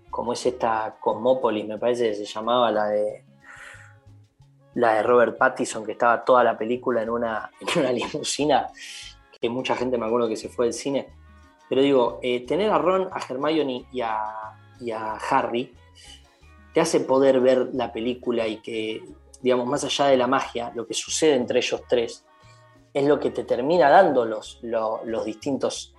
como 0.10 0.34
es 0.34 0.46
esta 0.46 0.98
Cosmópolis, 1.00 1.68
me 1.68 1.78
parece 1.78 2.10
que 2.10 2.16
se 2.16 2.26
llamaba 2.26 2.72
la 2.72 2.88
de 2.88 3.26
la 4.76 4.96
de 4.96 5.04
Robert 5.04 5.38
Pattinson, 5.38 5.86
que 5.86 5.94
estaba 5.94 6.24
toda 6.24 6.44
la 6.44 6.58
película 6.58 7.02
en 7.02 7.10
una, 7.10 7.52
en 7.60 7.80
una 7.80 7.92
limusina, 7.92 8.70
que 9.40 9.50
mucha 9.50 9.76
gente 9.76 9.98
me 9.98 10.06
acuerdo 10.06 10.28
que 10.28 10.38
se 10.38 10.50
fue 10.50 10.66
del 10.68 10.74
cine. 10.74 11.08
Pero 11.68 11.82
digo, 11.82 12.20
eh, 12.22 12.46
tener 12.46 12.72
a 12.72 12.78
Ron, 12.78 13.10
a 13.12 13.20
Hermione 13.20 13.86
y 13.92 14.02
a, 14.02 14.34
y 14.80 14.92
a 14.92 15.14
Harry 15.30 15.74
te 16.74 16.82
hace 16.82 17.00
poder 17.02 17.40
ver 17.40 17.70
la 17.74 17.92
película 17.92 18.48
y 18.48 18.58
que, 18.58 19.04
digamos, 19.42 19.68
más 19.68 19.84
allá 19.84 20.06
de 20.06 20.18
la 20.18 20.28
magia, 20.28 20.72
lo 20.76 20.88
que 20.88 20.94
sucede 20.94 21.36
entre 21.36 21.60
ellos 21.60 21.84
tres 21.88 22.26
es 22.94 23.06
lo 23.06 23.20
que 23.20 23.30
te 23.30 23.44
termina 23.44 23.90
dando 23.90 24.26
los, 24.26 24.60
los, 24.64 25.06
los 25.06 25.26
distintos. 25.26 25.94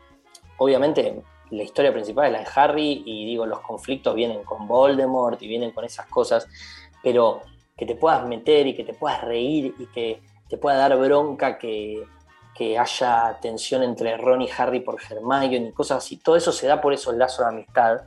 Obviamente, 0.59 1.23
la 1.51 1.63
historia 1.63 1.93
principal 1.93 2.27
es 2.27 2.33
la 2.33 2.39
de 2.41 2.49
Harry 2.55 3.03
y 3.05 3.27
digo, 3.27 3.47
los 3.47 3.61
conflictos 3.61 4.15
vienen 4.15 4.45
con 4.45 4.67
Voldemort 4.69 5.41
y 5.43 5.49
vienen 5.49 5.73
con 5.73 5.85
esas 5.85 6.07
cosas, 6.07 6.47
pero 7.03 7.43
que 7.77 7.87
te 7.87 7.95
puedas 7.95 8.27
meter 8.27 8.67
y 8.67 8.75
que 8.75 8.85
te 8.85 8.95
puedas 8.95 9.23
reír 9.23 9.75
y 9.79 9.87
que 9.87 10.23
te 10.49 10.59
pueda 10.59 10.77
dar 10.77 10.97
bronca 10.99 11.59
que, 11.59 12.07
haya 12.79 13.39
tensión 13.41 13.83
entre 13.83 14.19
Ron 14.19 14.43
y 14.43 14.49
Harry 14.55 14.81
por 14.81 14.99
Hermione 15.01 15.69
y 15.69 15.73
cosas 15.73 16.05
así. 16.05 16.19
Todo 16.19 16.37
eso 16.37 16.53
se 16.53 16.67
da 16.67 16.79
por 16.79 16.93
esos 16.93 17.15
lazos 17.15 17.39
de 17.39 17.53
amistad 17.53 18.03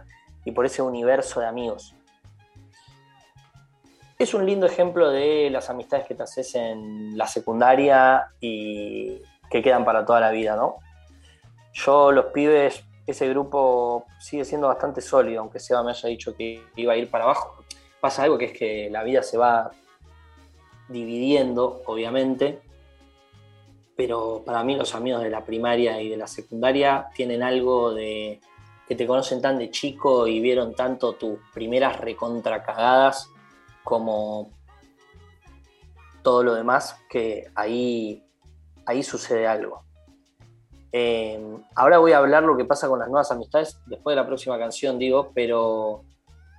y 0.45 0.51
por 0.51 0.67
ese 0.67 0.83
universo 0.83 1.39
de 1.39 1.47
amigos. 1.47 1.95
Es 4.19 4.35
un 4.35 4.45
lindo 4.45 4.67
ejemplo 4.67 5.09
de 5.09 5.49
las 5.49 5.71
amistades 5.71 6.05
que 6.05 6.13
te 6.13 6.21
haces 6.21 6.53
en 6.53 7.17
la 7.17 7.25
secundaria 7.25 8.27
y 8.39 9.23
que 9.49 9.63
quedan 9.63 9.83
para 9.85 10.05
toda 10.05 10.19
la 10.19 10.29
vida, 10.29 10.55
¿no? 10.55 10.75
Yo, 11.73 12.11
los 12.11 12.25
pibes, 12.25 12.85
ese 13.05 13.27
grupo 13.29 14.05
sigue 14.19 14.45
siendo 14.45 14.67
bastante 14.67 15.01
sólido, 15.01 15.41
aunque 15.41 15.59
Seba 15.59 15.83
me 15.83 15.91
haya 15.91 16.09
dicho 16.09 16.35
que 16.35 16.63
iba 16.75 16.93
a 16.93 16.97
ir 16.97 17.09
para 17.09 17.25
abajo 17.25 17.63
pasa 18.03 18.23
algo 18.23 18.37
que 18.37 18.45
es 18.45 18.51
que 18.51 18.89
la 18.91 19.01
vida 19.01 19.23
se 19.23 19.37
va 19.37 19.71
dividiendo, 20.89 21.81
obviamente, 21.85 22.61
pero 23.95 24.43
para 24.45 24.61
mí 24.65 24.75
los 24.75 24.93
amigos 24.93 25.23
de 25.23 25.29
la 25.29 25.45
primaria 25.45 26.01
y 26.01 26.09
de 26.09 26.17
la 26.17 26.27
secundaria 26.27 27.07
tienen 27.15 27.43
algo 27.43 27.93
de 27.93 28.41
que 28.89 28.95
te 28.95 29.07
conocen 29.07 29.41
tan 29.41 29.57
de 29.57 29.71
chico 29.71 30.27
y 30.27 30.41
vieron 30.41 30.75
tanto 30.75 31.13
tus 31.13 31.39
primeras 31.53 31.97
recontracagadas 32.01 33.29
como 33.85 34.51
todo 36.23 36.43
lo 36.43 36.55
demás, 36.55 36.99
que 37.09 37.47
ahí, 37.55 38.21
ahí 38.85 39.01
sucede 39.01 39.47
algo. 39.47 39.82
Eh, 40.93 41.41
ahora 41.75 41.97
voy 41.97 42.13
a 42.13 42.19
hablar 42.19 42.43
lo 42.43 42.55
que 42.55 42.65
pasa 42.65 42.87
con 42.87 42.99
las 42.99 43.09
nuevas 43.09 43.31
amistades 43.31 43.79
después 43.87 44.15
de 44.15 44.21
la 44.21 44.27
próxima 44.27 44.57
canción, 44.57 44.97
digo, 44.97 45.31
pero 45.33 46.05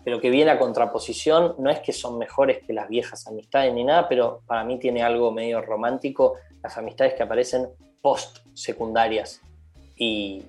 pero 0.05 0.21
que 0.21 0.29
viene 0.29 0.50
a 0.50 0.59
contraposición, 0.59 1.55
no 1.59 1.70
es 1.70 1.81
que 1.81 1.92
son 1.92 2.18
mejores 2.18 2.62
que 2.66 2.75
las 2.75 2.88
viejas 2.88 3.27
amistades 3.27 3.73
ni 3.73 3.85
nada, 3.85 4.07
pero 4.07 4.42
para 4.47 4.62
mí 4.62 4.79
tiene 4.79 5.03
algo 5.03 5.33
medio 5.33 5.62
romántico 5.62 6.35
las 6.62 6.77
amistades 6.77 7.14
que 7.14 7.23
aparecen 7.23 7.68
post 8.03 8.38
secundarias 8.53 9.40
y, 9.97 10.44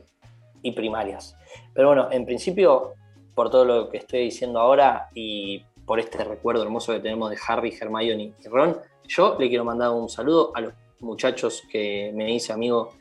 primarias. 0.75 1.37
Pero 1.75 1.89
bueno, 1.89 2.11
en 2.11 2.25
principio, 2.25 2.95
por 3.35 3.51
todo 3.51 3.65
lo 3.65 3.89
que 3.89 3.97
estoy 3.97 4.21
diciendo 4.21 4.59
ahora 4.59 5.09
y 5.13 5.63
por 5.85 5.99
este 5.99 6.23
recuerdo 6.23 6.63
hermoso 6.63 6.91
que 6.91 6.99
tenemos 6.99 7.29
de 7.29 7.37
Harry, 7.47 7.77
Hermione 7.79 8.33
y 8.43 8.47
Ron, 8.47 8.75
yo 9.07 9.37
le 9.39 9.47
quiero 9.47 9.63
mandar 9.63 9.91
un 9.91 10.09
saludo 10.09 10.51
a 10.55 10.61
los 10.61 10.73
muchachos 10.99 11.61
que 11.71 12.11
me 12.15 12.33
hice 12.33 12.51
amigo 12.51 12.93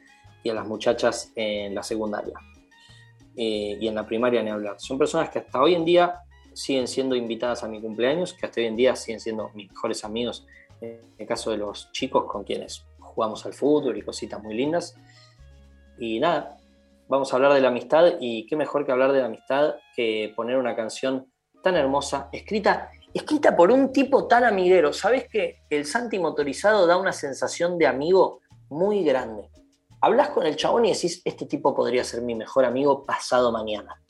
y 0.45 0.51
a 0.51 0.55
las 0.55 0.67
muchachas 0.67 1.33
en 1.35 1.75
la 1.75 1.83
secundaria. 1.83 2.35
Eh, 3.37 3.77
y 3.81 3.89
en 3.89 3.97
la 3.97 4.07
primaria 4.07 4.41
ni 4.45 4.51
hablar. 4.51 4.77
Son 4.79 4.97
personas 4.97 5.29
que 5.31 5.41
hasta 5.41 5.61
hoy 5.61 5.75
en 5.75 5.85
día 5.85 6.21
siguen 6.53 6.87
siendo 6.87 7.17
invitadas 7.17 7.65
a 7.65 7.69
mi 7.69 7.81
cumpleaños, 7.81 8.33
que 8.33 8.47
hasta 8.47 8.61
hoy 8.61 8.69
en 8.69 8.77
día 8.77 8.95
siguen 8.95 9.19
siendo 9.19 9.51
mis 9.55 9.69
mejores 9.69 10.05
amigos, 10.05 10.47
en 10.81 11.01
el 11.19 11.27
caso 11.27 11.51
de 11.51 11.57
los 11.57 11.91
chicos 11.91 12.27
con 12.27 12.45
quienes 12.45 12.85
jugamos 13.01 13.45
al 13.45 13.55
fútbol 13.55 13.97
y 13.97 14.03
cositas 14.03 14.41
muy 14.41 14.55
lindas. 14.55 14.97
Y 15.99 16.21
nada, 16.21 16.59
vamos 17.09 17.33
a 17.33 17.37
hablar 17.37 17.55
de 17.55 17.61
la 17.61 17.69
amistad 17.69 18.15
y 18.21 18.47
qué 18.47 18.55
mejor 18.55 18.87
que 18.87 18.93
hablar 18.93 19.13
de 19.13 19.21
la 19.21 19.27
amistad 19.27 19.75
que 19.97 20.33
poner 20.37 20.57
una 20.57 20.77
canción 20.77 21.27
tan 21.63 21.75
hermosa, 21.77 22.29
escrita, 22.31 22.91
escrita 23.13 23.57
por 23.57 23.73
un 23.73 23.93
tipo 23.93 24.29
tan 24.29 24.45
amiguero. 24.45 24.93
¿Sabes 24.93 25.29
que 25.29 25.63
el 25.71 25.87
Santi 25.87 26.19
motorizado 26.19 26.87
da 26.87 26.97
una 26.97 27.13
sensación 27.13 27.79
de 27.79 27.87
amigo 27.87 28.41
muy 28.69 29.03
grande? 29.03 29.49
Hablas 30.05 30.29
con 30.29 30.45
el 30.45 30.57
chabón 30.57 30.85
y 30.85 30.93
decís, 30.93 31.23
este 31.25 31.47
tipo 31.47 31.75
podría 31.75 32.05
ser 32.05 32.21
mi 32.21 32.35
mejor 32.35 32.67
amigo 32.67 33.07
pasado 33.07 33.51
mañana. 33.51 34.03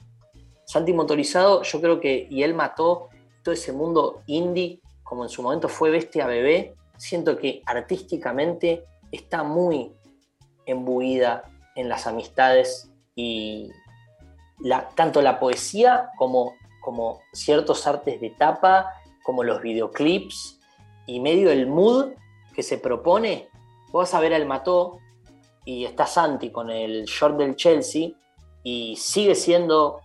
Santi 0.64 0.92
Motorizado, 0.92 1.62
yo 1.62 1.80
creo 1.80 2.00
que, 2.00 2.26
y 2.28 2.42
él 2.42 2.52
mató 2.52 3.10
todo 3.44 3.54
ese 3.54 3.72
mundo 3.72 4.20
indie, 4.26 4.80
como 5.04 5.22
en 5.22 5.28
su 5.28 5.40
momento 5.40 5.68
fue 5.68 5.90
Bestia 5.90 6.26
Bebé, 6.26 6.74
siento 6.96 7.38
que 7.38 7.62
artísticamente 7.64 8.84
está 9.12 9.44
muy 9.44 9.92
embuida 10.66 11.44
en 11.76 11.88
las 11.88 12.08
amistades 12.08 12.90
y 13.14 13.70
tanto 14.96 15.22
la 15.22 15.38
poesía 15.38 16.10
como, 16.18 16.56
como 16.80 17.20
ciertos 17.32 17.86
artes 17.86 18.20
de 18.20 18.30
tapa, 18.30 18.90
como 19.22 19.44
los 19.44 19.62
videoclips 19.62 20.58
y 21.06 21.20
medio 21.20 21.52
el 21.52 21.68
mood 21.68 22.14
que 22.52 22.64
se 22.64 22.78
propone. 22.78 23.48
Vos 23.92 24.10
vas 24.10 24.14
a 24.14 24.18
ver 24.18 24.34
al 24.34 24.44
Mató 24.44 24.98
y 25.64 25.84
está 25.84 26.06
Santi 26.06 26.50
con 26.50 26.70
el 26.70 27.04
short 27.04 27.36
del 27.36 27.56
Chelsea 27.56 28.10
y 28.62 28.96
sigue 28.96 29.34
siendo 29.34 30.00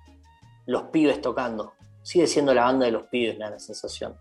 los 0.65 0.83
pibes 0.83 1.21
tocando. 1.21 1.73
Sigue 2.01 2.27
siendo 2.27 2.53
la 2.53 2.65
banda 2.65 2.85
de 2.85 2.91
los 2.91 3.03
pibes, 3.03 3.37
me 3.37 3.45
da 3.45 3.51
la 3.51 3.59
sensación. 3.59 4.15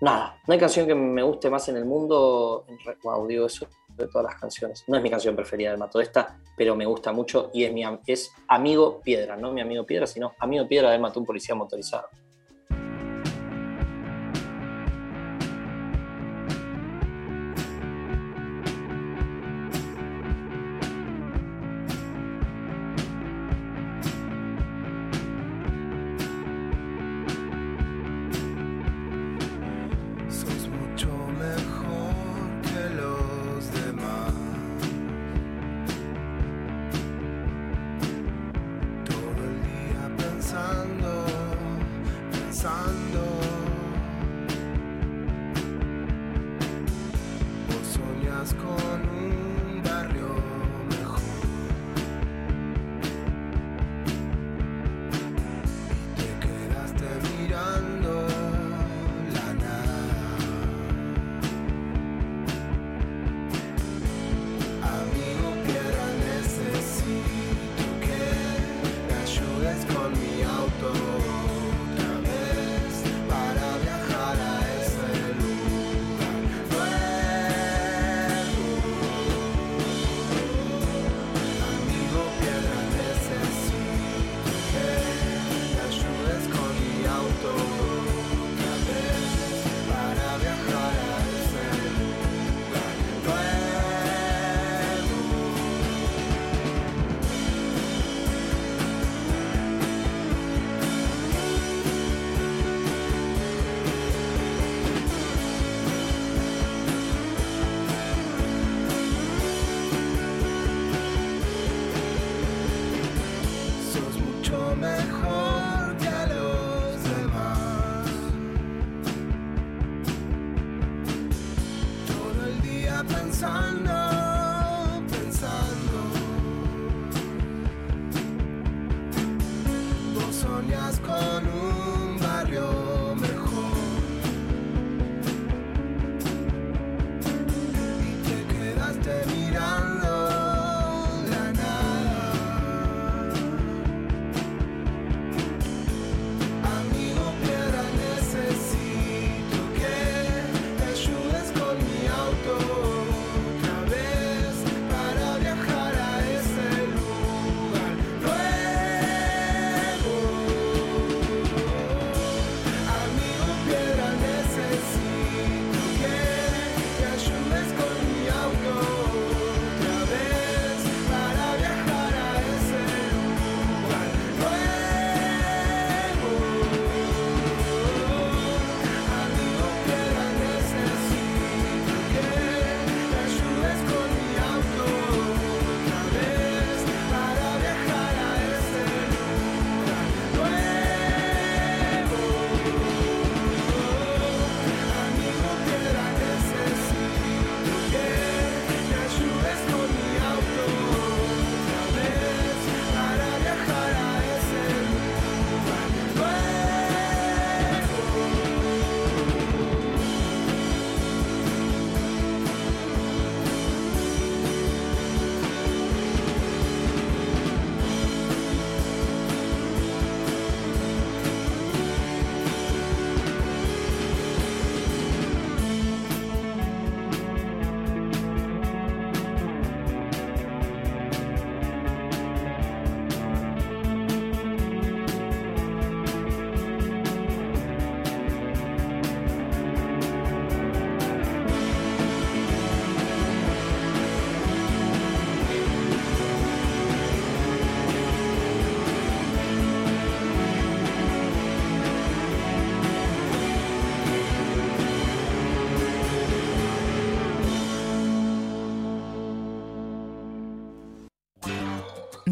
Nada, 0.00 0.40
no 0.46 0.52
hay 0.52 0.60
canción 0.60 0.86
que 0.86 0.94
me 0.94 1.22
guste 1.22 1.50
más 1.50 1.68
en 1.68 1.76
el 1.76 1.84
mundo. 1.84 2.64
Wow, 3.02 3.26
digo 3.26 3.46
eso 3.46 3.66
de 3.96 4.06
todas 4.06 4.24
las 4.30 4.40
canciones. 4.40 4.84
No 4.86 4.96
es 4.96 5.02
mi 5.02 5.10
canción 5.10 5.34
preferida 5.34 5.70
del 5.70 5.78
Mato 5.78 6.00
esta, 6.00 6.38
pero 6.56 6.76
me 6.76 6.86
gusta 6.86 7.12
mucho 7.12 7.50
y 7.52 7.64
es 7.64 7.72
mi 7.72 7.82
es 8.06 8.32
Amigo 8.46 9.00
Piedra, 9.00 9.36
no 9.36 9.52
mi 9.52 9.60
amigo 9.60 9.84
Piedra, 9.84 10.06
sino 10.06 10.34
Amigo 10.38 10.66
Piedra 10.68 10.90
de 10.90 10.98
Mató 10.98 11.20
un 11.20 11.26
policía 11.26 11.54
motorizado. 11.54 12.08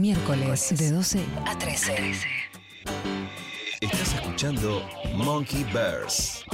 Miércoles 0.06 0.72
de 0.78 0.92
12 0.92 1.18
a 1.46 1.58
13. 1.58 2.12
Estás 3.80 4.14
escuchando 4.14 4.80
Monkey 5.16 5.64
Bears. 5.74 6.44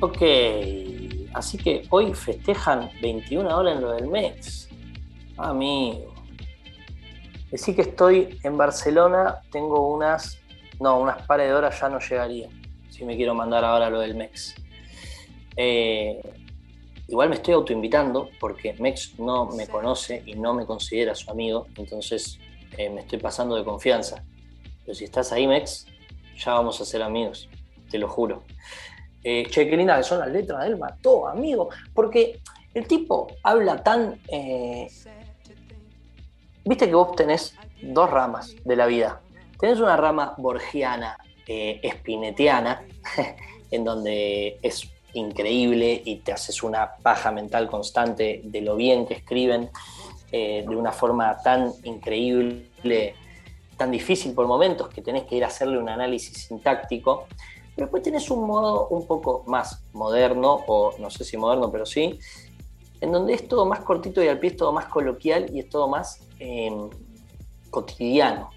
Ok, 0.00 0.22
así 1.34 1.58
que 1.58 1.82
hoy 1.90 2.14
festejan 2.14 2.88
21 3.02 3.48
horas 3.48 3.74
en 3.74 3.82
lo 3.82 3.90
del 3.94 4.06
mes. 4.06 4.68
Amigo. 5.38 6.14
Decí 7.50 7.74
que 7.74 7.82
estoy 7.82 8.38
en 8.44 8.56
Barcelona, 8.56 9.40
tengo 9.50 9.92
unas, 9.92 10.38
no, 10.80 11.00
unas 11.00 11.26
pares 11.26 11.48
de 11.48 11.54
horas 11.54 11.80
ya 11.80 11.88
no 11.88 11.98
llegaría, 11.98 12.48
si 12.90 13.04
me 13.04 13.16
quiero 13.16 13.34
mandar 13.34 13.64
ahora 13.64 13.90
lo 13.90 14.00
del 14.00 14.14
MEX. 14.14 14.54
Eh, 15.56 16.20
igual 17.08 17.28
me 17.28 17.36
estoy 17.36 17.54
autoinvitando 17.54 18.28
porque 18.40 18.74
MEX 18.74 19.18
no 19.18 19.46
me 19.46 19.66
conoce 19.66 20.22
y 20.26 20.34
no 20.34 20.54
me 20.54 20.66
considera 20.66 21.14
su 21.14 21.30
amigo, 21.30 21.66
entonces 21.76 22.38
eh, 22.76 22.90
me 22.90 23.02
estoy 23.02 23.18
pasando 23.18 23.56
de 23.56 23.64
confianza. 23.64 24.24
Pero 24.84 24.94
si 24.94 25.04
estás 25.04 25.32
ahí, 25.32 25.46
MEX, 25.46 25.86
ya 26.36 26.54
vamos 26.54 26.80
a 26.80 26.84
ser 26.84 27.02
amigos, 27.02 27.48
te 27.90 27.98
lo 27.98 28.08
juro. 28.08 28.42
Eh, 29.22 29.46
che, 29.48 29.66
qué 29.66 29.76
linda 29.76 29.96
que 29.96 30.02
son 30.02 30.18
las 30.18 30.28
letras 30.28 30.60
de 30.60 30.66
él, 30.68 30.76
mató, 30.76 31.26
amigo. 31.26 31.70
Porque 31.94 32.40
el 32.74 32.86
tipo 32.86 33.28
habla 33.42 33.82
tan. 33.82 34.20
Eh, 34.28 34.86
viste 36.64 36.86
que 36.86 36.94
vos 36.94 37.16
tenés 37.16 37.56
dos 37.82 38.10
ramas 38.10 38.54
de 38.64 38.76
la 38.76 38.86
vida. 38.86 39.22
Tenés 39.58 39.80
una 39.80 39.96
rama 39.96 40.34
borgiana, 40.36 41.16
eh, 41.46 41.80
espinetiana, 41.82 42.82
en 43.70 43.84
donde 43.84 44.58
es 44.62 44.88
increíble 45.12 46.02
y 46.04 46.16
te 46.16 46.32
haces 46.32 46.62
una 46.62 46.96
paja 46.96 47.30
mental 47.30 47.68
constante 47.68 48.40
de 48.44 48.60
lo 48.60 48.76
bien 48.76 49.06
que 49.06 49.14
escriben, 49.14 49.70
de 50.32 50.76
una 50.76 50.90
forma 50.90 51.38
tan 51.44 51.72
increíble, 51.84 53.14
tan 53.76 53.90
difícil 53.90 54.34
por 54.34 54.46
momentos, 54.46 54.88
que 54.88 55.02
tenés 55.02 55.24
que 55.24 55.36
ir 55.36 55.44
a 55.44 55.48
hacerle 55.48 55.78
un 55.78 55.88
análisis 55.88 56.46
sintáctico. 56.48 57.26
Pero 57.74 57.86
después 57.86 58.02
tenés 58.02 58.30
un 58.30 58.46
modo 58.46 58.88
un 58.88 59.06
poco 59.06 59.42
más 59.46 59.82
moderno, 59.92 60.64
o 60.66 60.94
no 60.98 61.10
sé 61.10 61.24
si 61.24 61.36
moderno, 61.36 61.70
pero 61.70 61.84
sí, 61.84 62.18
en 63.00 63.12
donde 63.12 63.34
es 63.34 63.48
todo 63.48 63.66
más 63.66 63.80
cortito 63.80 64.22
y 64.22 64.28
al 64.28 64.38
pie 64.38 64.50
es 64.50 64.56
todo 64.56 64.72
más 64.72 64.86
coloquial 64.86 65.50
y 65.52 65.60
es 65.60 65.68
todo 65.68 65.88
más 65.88 66.20
em, 66.38 66.88
cotidiano. 67.70 68.50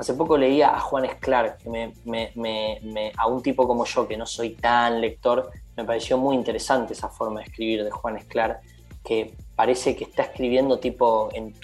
Hace 0.00 0.14
poco 0.14 0.38
leía 0.38 0.74
a 0.74 0.80
Juan 0.80 1.04
Esclar, 1.04 1.58
que 1.58 3.12
a 3.18 3.26
un 3.26 3.42
tipo 3.42 3.68
como 3.68 3.84
yo, 3.84 4.08
que 4.08 4.16
no 4.16 4.24
soy 4.24 4.54
tan 4.54 4.98
lector, 4.98 5.50
me 5.76 5.84
pareció 5.84 6.16
muy 6.16 6.36
interesante 6.36 6.94
esa 6.94 7.10
forma 7.10 7.40
de 7.40 7.46
escribir 7.48 7.84
de 7.84 7.90
Juan 7.90 8.16
Esclar, 8.16 8.60
que 9.04 9.34
parece 9.54 9.94
que 9.94 10.04
está 10.04 10.22
escribiendo 10.22 10.78
tipo 10.78 11.28
en 11.34 11.54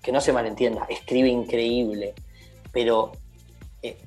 que 0.00 0.12
no 0.12 0.20
se 0.20 0.32
malentienda, 0.32 0.86
escribe 0.88 1.28
increíble, 1.28 2.14
pero 2.70 3.10
eh, 3.82 3.98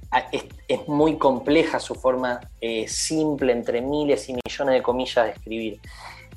es, 0.70 0.88
muy 0.88 1.18
compleja 1.18 1.82
su 1.82 1.96
forma 1.96 2.40
eh, 2.62 2.88
simple, 2.88 3.52
entre 3.52 3.82
miles 3.82 4.30
y 4.30 4.36
millones 4.36 4.74
de 4.74 4.82
comillas, 4.82 5.26
de 5.26 5.32
escribir, 5.32 5.82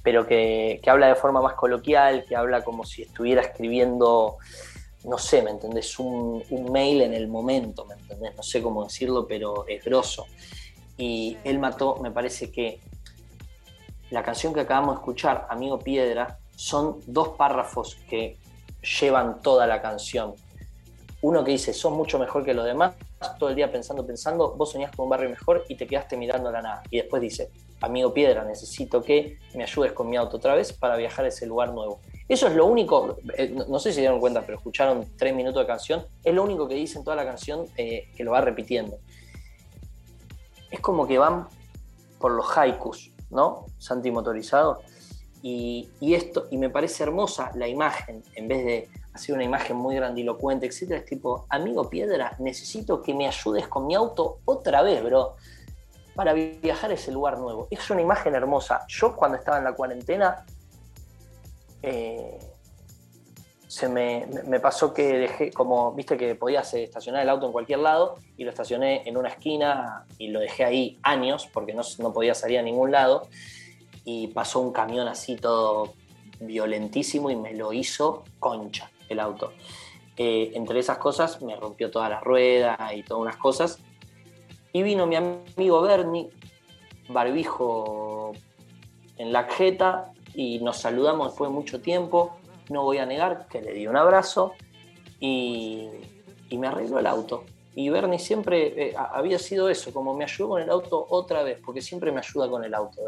pero 0.03 0.27
que, 0.27 0.81
habla 0.89 1.07
de 1.07 1.15
forma 1.15 1.41
más 1.41 1.55
coloquial, 1.55 2.25
que 2.29 2.35
habla 2.35 2.65
como 2.65 2.85
si 2.85 3.03
estuviera 3.03 3.43
escribiendo, 3.43 4.39
no 5.05 5.19
sé, 5.19 5.43
¿me 5.43 5.51
entendés? 5.51 5.99
Un, 5.99 6.43
mail 6.71 7.03
en 7.03 7.15
el 7.15 7.29
momento, 7.29 7.85
¿me 7.85 7.95
entendés? 7.95 8.35
No 8.37 8.43
sé 8.43 8.63
cómo 8.63 8.85
decirlo, 8.85 9.27
pero 9.27 9.67
es 9.67 9.85
grosso. 9.85 10.27
Y 10.97 11.37
él 11.45 11.59
mató, 11.59 11.97
me 11.97 12.11
parece 12.11 12.51
que 12.51 12.81
la 14.11 14.23
canción 14.23 14.53
que 14.53 14.61
acabamos 14.61 14.97
de 14.97 15.01
escuchar, 15.01 15.47
Amigo 15.51 15.79
Piedra, 15.79 16.39
son 16.57 17.01
dos 17.07 17.31
párrafos 17.31 17.97
que 18.09 18.39
llevan 19.01 19.41
toda 19.43 19.67
la 19.67 19.81
canción. 19.81 20.35
Uno 21.23 21.45
que 21.45 21.53
dice, 21.53 21.73
sos 21.73 21.93
mucho 21.93 22.19
mejor 22.19 22.45
que 22.45 22.55
los 22.55 22.65
demás, 22.65 22.95
todo 23.39 23.51
el 23.51 23.57
día 23.57 23.71
pensando, 23.71 24.07
pensando, 24.07 24.55
vos 24.57 24.73
soñás 24.73 24.95
con 24.95 25.05
un 25.05 25.11
barrio 25.11 25.31
mejor 25.31 25.65
y 25.69 25.77
te 25.77 25.87
quedaste 25.87 26.17
mirando 26.17 26.51
la 26.51 26.61
nada. 26.61 26.83
Y 26.91 26.99
después 26.99 27.23
dice, 27.23 27.51
amigo 27.81 28.13
Piedra, 28.13 28.45
necesito 28.45 29.03
que 29.03 29.39
me 29.55 29.63
ayudes 29.63 29.93
con 29.93 30.09
mi 30.09 30.17
auto 30.17 30.37
otra 30.37 30.55
vez 30.55 30.73
para 30.73 30.97
viajar 30.97 31.25
a 31.25 31.29
ese 31.29 31.47
lugar 31.47 31.73
nuevo. 31.73 32.01
Eso 32.29 32.47
es 32.47 32.55
lo 32.55 32.67
único, 32.67 33.17
eh, 33.37 33.55
no 33.69 33.79
sé 33.79 33.93
si 33.93 34.01
dieron 34.01 34.21
cuenta, 34.21 34.43
pero 34.43 34.59
escucharon 34.59 35.07
tres 35.17 35.35
minutos 35.35 35.63
de 35.63 35.67
canción, 35.67 36.07
es 36.23 36.35
lo 36.35 36.43
único 36.43 36.69
que 36.69 36.75
dice 36.75 36.99
en 36.99 37.05
toda 37.05 37.17
la 37.17 37.25
canción 37.25 37.67
eh, 37.77 38.09
que 38.17 38.25
lo 38.25 38.33
va 38.33 38.41
repitiendo. 38.41 38.99
Es 40.71 40.81
como 40.81 41.07
que 41.07 41.19
van 41.19 41.49
por 42.19 42.33
los 42.33 42.57
haikus, 42.57 43.13
¿no? 43.31 43.67
Santi 43.79 44.11
motorizado. 44.11 44.83
Y, 45.41 45.89
y, 46.01 46.15
esto, 46.15 46.49
y 46.51 46.59
me 46.59 46.69
parece 46.69 47.05
hermosa 47.05 47.53
la 47.55 47.69
imagen, 47.69 48.23
en 48.35 48.49
vez 48.49 48.65
de 48.65 48.89
sido 49.19 49.37
una 49.37 49.45
imagen 49.45 49.77
muy 49.77 49.97
grandilocuente, 49.97 50.67
etcétera, 50.67 51.01
es 51.01 51.07
tipo, 51.07 51.47
amigo 51.51 51.89
Piedra, 51.89 52.37
necesito 52.39 53.03
que 53.03 53.15
me 53.15 53.27
ayudes 53.27 53.69
con 53.69 53.87
mi 53.87 53.95
auto 53.95 54.39
otra 54.45 54.83
vez, 54.83 55.03
bro, 55.03 55.37
para 56.15 56.33
viajar 56.33 56.91
a 56.91 56.95
ese 56.95 57.13
lugar 57.13 57.39
nuevo. 57.39 57.69
Es 57.71 57.89
una 57.91 58.01
imagen 58.01 58.35
hermosa. 58.35 58.85
Yo 58.89 59.15
cuando 59.15 59.39
estaba 59.39 59.59
en 59.59 59.65
la 59.65 59.73
cuarentena, 59.73 60.45
eh, 61.83 62.39
se 63.69 63.89
me, 63.89 64.27
pasó 64.61 64.93
que 64.93 65.19
dejé, 65.19 65.53
como 65.53 65.93
viste 65.93 66.17
que 66.17 66.35
podías 66.35 66.73
estacionar 66.75 67.23
el 67.23 67.29
auto 67.29 67.47
en 67.47 67.53
cualquier 67.53 67.79
lado, 67.81 68.17
y 68.37 68.45
lo 68.45 68.51
estacioné 68.51 69.03
en 69.09 69.17
una 69.17 69.29
esquina 69.29 70.07
y 70.19 70.29
lo 70.29 70.41
dejé 70.41 70.65
ahí 70.65 70.99
años, 71.03 71.49
porque 71.53 71.75
no, 71.75 71.83
no 71.99 72.13
podía 72.13 72.35
salir 72.35 72.59
a 72.59 72.63
ningún 72.63 72.91
lado, 72.91 73.29
y 74.05 74.29
pasó 74.29 74.61
un 74.61 74.73
camión 74.73 75.07
así 75.07 75.37
todo 75.37 75.95
violentísimo 76.41 77.31
y 77.31 77.37
me 77.37 77.55
lo 77.55 77.73
hizo 77.73 78.25
concha 78.39 78.91
el 79.09 79.21
auto. 79.21 79.53
Eh, 80.17 80.51
entre 80.55 80.81
esas 80.81 80.99
cosas 80.99 81.41
me 81.43 81.55
rompió 81.55 81.91
toda 81.91 82.09
la 82.09 82.21
rueda 82.21 82.77
y 82.95 83.03
todas 83.03 83.23
unas 83.23 83.37
cosas. 83.37 83.79
Y 84.73 84.83
vino 84.83 85.07
mi 85.07 85.17
amigo 85.17 85.81
Bernie, 85.81 86.29
barbijo 87.09 88.33
en 89.17 89.33
la 89.33 89.45
jeta, 89.45 90.13
y 90.35 90.59
nos 90.61 90.79
saludamos 90.79 91.29
después 91.29 91.51
de 91.51 91.55
mucho 91.55 91.81
tiempo. 91.81 92.37
No 92.69 92.83
voy 92.83 92.99
a 92.99 93.07
negar 93.07 93.49
que 93.49 93.63
le 93.63 93.73
di 93.73 93.87
un 93.87 93.97
abrazo 93.97 94.53
y, 95.21 95.89
me 96.51 96.67
arregló 96.67 96.99
el 96.99 97.07
auto. 97.07 97.45
Y 97.75 97.89
Bernie 97.91 98.19
siempre 98.19 98.89
eh, 98.89 98.95
había 98.97 99.39
sido 99.39 99.69
eso, 99.69 99.93
como 99.93 100.15
me 100.15 100.25
ayudó 100.25 100.51
con 100.51 100.63
el 100.63 100.71
auto 100.71 101.07
otra 101.11 101.43
vez, 101.43 101.61
porque 101.65 101.81
siempre 101.81 102.11
me 102.11 102.19
ayuda 102.19 102.49
con 102.49 102.65
el 102.65 102.75
auto. 102.75 103.03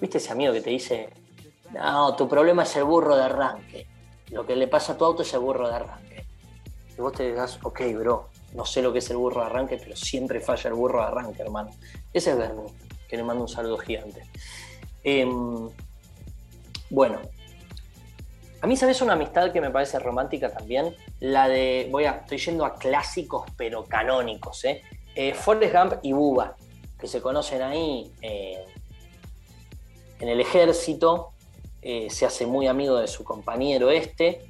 ¿Viste 0.00 0.18
ese 0.18 0.32
amigo 0.32 0.52
que 0.52 0.60
te 0.62 0.70
dice, 0.70 1.10
no, 1.72 2.16
tu 2.16 2.28
problema 2.28 2.62
es 2.62 2.76
el 2.76 2.84
burro 2.84 3.14
de 3.16 3.22
arranque? 3.22 3.86
Lo 4.32 4.46
que 4.46 4.56
le 4.56 4.66
pasa 4.66 4.94
a 4.94 4.96
tu 4.96 5.04
auto 5.04 5.22
es 5.22 5.32
el 5.34 5.40
burro 5.40 5.68
de 5.68 5.74
arranque. 5.74 6.26
Y 6.96 7.00
vos 7.00 7.12
te 7.12 7.28
digas, 7.28 7.58
ok, 7.62 7.80
bro, 7.98 8.28
no 8.54 8.64
sé 8.64 8.82
lo 8.82 8.92
que 8.92 8.98
es 8.98 9.10
el 9.10 9.18
burro 9.18 9.40
de 9.40 9.46
arranque, 9.46 9.76
pero 9.76 9.94
siempre 9.94 10.40
falla 10.40 10.68
el 10.68 10.74
burro 10.74 11.00
de 11.00 11.06
arranque, 11.06 11.42
hermano. 11.42 11.70
Ese 12.12 12.30
es 12.30 12.38
Bernie, 12.38 12.72
que 13.08 13.16
le 13.16 13.24
mando 13.24 13.42
un 13.42 13.48
saludo 13.48 13.78
gigante. 13.78 14.24
Em, 15.04 15.68
bueno, 16.90 17.20
a 18.62 18.66
mí, 18.66 18.76
¿sabes 18.76 19.02
una 19.02 19.14
amistad 19.14 19.52
que 19.52 19.60
me 19.60 19.70
parece 19.70 19.98
romántica 19.98 20.50
también? 20.50 20.94
La 21.20 21.48
de, 21.48 21.88
voy 21.90 22.04
a, 22.04 22.12
estoy 22.12 22.38
yendo 22.38 22.64
a 22.64 22.76
clásicos, 22.76 23.50
pero 23.56 23.84
canónicos, 23.84 24.64
¿eh? 24.64 24.82
eh 25.14 25.34
Forrest 25.34 25.74
Gump 25.74 25.94
y 26.02 26.12
Bubba, 26.12 26.56
que 26.98 27.08
se 27.08 27.20
conocen 27.20 27.60
ahí 27.60 28.12
eh, 28.22 28.64
en 30.20 30.28
el 30.28 30.40
ejército, 30.40 31.31
eh, 31.84 32.08
se 32.10 32.24
hace 32.24 32.46
muy 32.46 32.68
amigo 32.68 32.96
de 32.96 33.08
su 33.08 33.24
compañero 33.24 33.90
este 33.90 34.40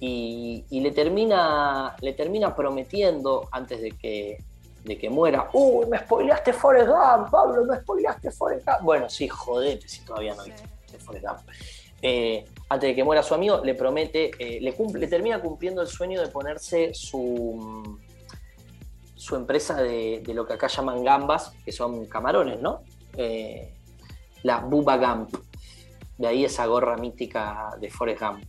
y, 0.00 0.64
le, 0.70 0.90
termina, 0.90 1.94
le 2.00 2.14
termina 2.14 2.56
prometiendo 2.56 3.46
antes 3.52 3.82
de 3.82 3.90
que, 3.90 4.38
de 4.84 4.96
que 4.96 5.10
muera, 5.10 5.50
uy, 5.52 5.84
me 5.86 5.98
spoileaste 5.98 6.54
Forrest 6.54 6.88
Gump, 6.88 7.30
Pablo, 7.30 7.64
me 7.66 7.76
spoileaste 7.80 8.30
Forrest 8.30 8.64
Gump. 8.64 8.80
Bueno, 8.82 9.10
sí, 9.10 9.28
jodete 9.28 9.86
si 9.86 10.00
todavía 10.02 10.34
no 10.34 10.44
viste 10.44 10.64
Forrest 10.98 11.26
Gump. 11.26 11.40
Eh, 12.00 12.46
antes 12.70 12.88
de 12.88 12.94
que 12.94 13.04
muera 13.04 13.22
su 13.22 13.34
amigo, 13.34 13.60
le 13.62 13.74
promete, 13.74 14.30
eh, 14.38 14.58
le, 14.60 14.72
cumple, 14.72 15.00
le 15.00 15.08
termina 15.08 15.42
cumpliendo 15.42 15.82
el 15.82 15.88
sueño 15.88 16.22
de 16.22 16.28
ponerse 16.28 16.94
su, 16.94 17.98
su 19.14 19.36
empresa 19.36 19.82
de, 19.82 20.22
de, 20.24 20.32
lo 20.32 20.46
que 20.46 20.54
acá 20.54 20.68
llaman 20.68 21.04
gambas, 21.04 21.52
que 21.64 21.72
son 21.72 22.06
camarones, 22.06 22.60
¿no? 22.60 22.80
la 24.44 24.60
Bubba 24.60 24.96
Gump. 24.96 25.47
De 26.18 26.26
ahí 26.26 26.44
esa 26.44 26.66
gorra 26.66 26.96
mítica 26.96 27.76
de 27.80 27.90
Forrest 27.90 28.20
Gump. 28.20 28.44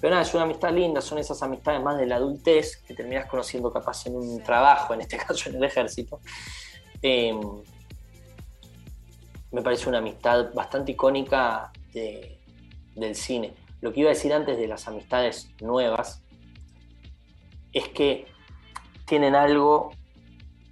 Pero 0.00 0.10
nada, 0.10 0.22
es 0.22 0.34
una 0.34 0.44
amistad 0.44 0.72
linda, 0.72 1.00
son 1.00 1.18
esas 1.18 1.40
amistades 1.42 1.80
más 1.80 1.96
de 1.96 2.06
la 2.06 2.16
adultez 2.16 2.78
que 2.78 2.94
terminas 2.94 3.26
conociendo 3.26 3.72
capaz 3.72 4.06
en 4.06 4.16
un 4.16 4.42
trabajo, 4.42 4.94
en 4.94 5.02
este 5.02 5.16
caso 5.26 5.48
en 5.48 5.56
el 5.56 5.64
ejército. 5.64 6.20
Em, 7.00 7.40
me 9.52 9.62
parece 9.62 9.88
una 9.88 9.98
amistad 9.98 10.52
bastante 10.54 10.92
icónica 10.92 11.70
del 11.92 13.14
cine. 13.14 13.54
Lo 13.80 13.92
que 13.92 14.00
iba 14.00 14.10
a 14.10 14.14
decir 14.14 14.32
antes 14.32 14.56
de 14.56 14.66
las 14.66 14.88
amistades 14.88 15.50
nuevas 15.60 16.22
es 17.72 17.88
que 17.88 18.26
tienen 19.06 19.34
algo 19.34 19.90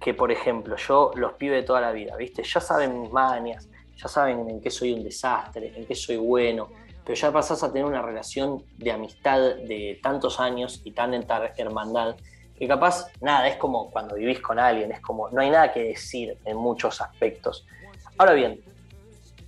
que, 0.01 0.13
por 0.13 0.31
ejemplo, 0.31 0.75
yo 0.77 1.11
los 1.15 1.33
pibe 1.33 1.57
de 1.57 1.63
toda 1.63 1.79
la 1.79 1.91
vida, 1.91 2.15
¿viste? 2.17 2.43
Ya 2.43 2.59
saben 2.59 3.01
mis 3.01 3.11
manias, 3.11 3.69
ya 4.01 4.07
saben 4.07 4.49
en 4.49 4.61
qué 4.61 4.71
soy 4.71 4.93
un 4.93 5.03
desastre, 5.03 5.73
en 5.75 5.85
qué 5.85 5.95
soy 5.95 6.17
bueno, 6.17 6.69
pero 7.05 7.15
ya 7.15 7.31
pasás 7.31 7.63
a 7.63 7.71
tener 7.71 7.85
una 7.85 8.01
relación 8.01 8.63
de 8.77 8.91
amistad 8.91 9.39
de 9.55 9.99
tantos 10.01 10.39
años 10.39 10.81
y 10.83 10.91
tan 10.91 11.13
hermandad 11.57 12.15
que 12.57 12.67
capaz, 12.67 13.07
nada, 13.21 13.47
es 13.47 13.57
como 13.57 13.89
cuando 13.89 14.15
vivís 14.15 14.39
con 14.39 14.59
alguien, 14.59 14.91
es 14.91 15.01
como, 15.01 15.29
no 15.29 15.41
hay 15.41 15.49
nada 15.49 15.73
que 15.73 15.83
decir 15.83 16.37
en 16.45 16.57
muchos 16.57 17.01
aspectos. 17.01 17.65
Ahora 18.17 18.33
bien, 18.33 18.61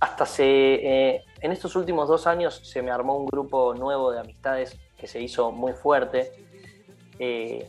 hasta 0.00 0.26
se, 0.26 0.44
eh, 0.44 1.24
en 1.40 1.52
estos 1.52 1.76
últimos 1.76 2.08
dos 2.08 2.26
años 2.26 2.60
se 2.64 2.82
me 2.82 2.90
armó 2.90 3.16
un 3.16 3.26
grupo 3.26 3.72
nuevo 3.74 4.10
de 4.10 4.18
amistades 4.18 4.76
que 4.98 5.06
se 5.06 5.20
hizo 5.20 5.52
muy 5.52 5.74
fuerte, 5.74 6.32
eh, 7.20 7.68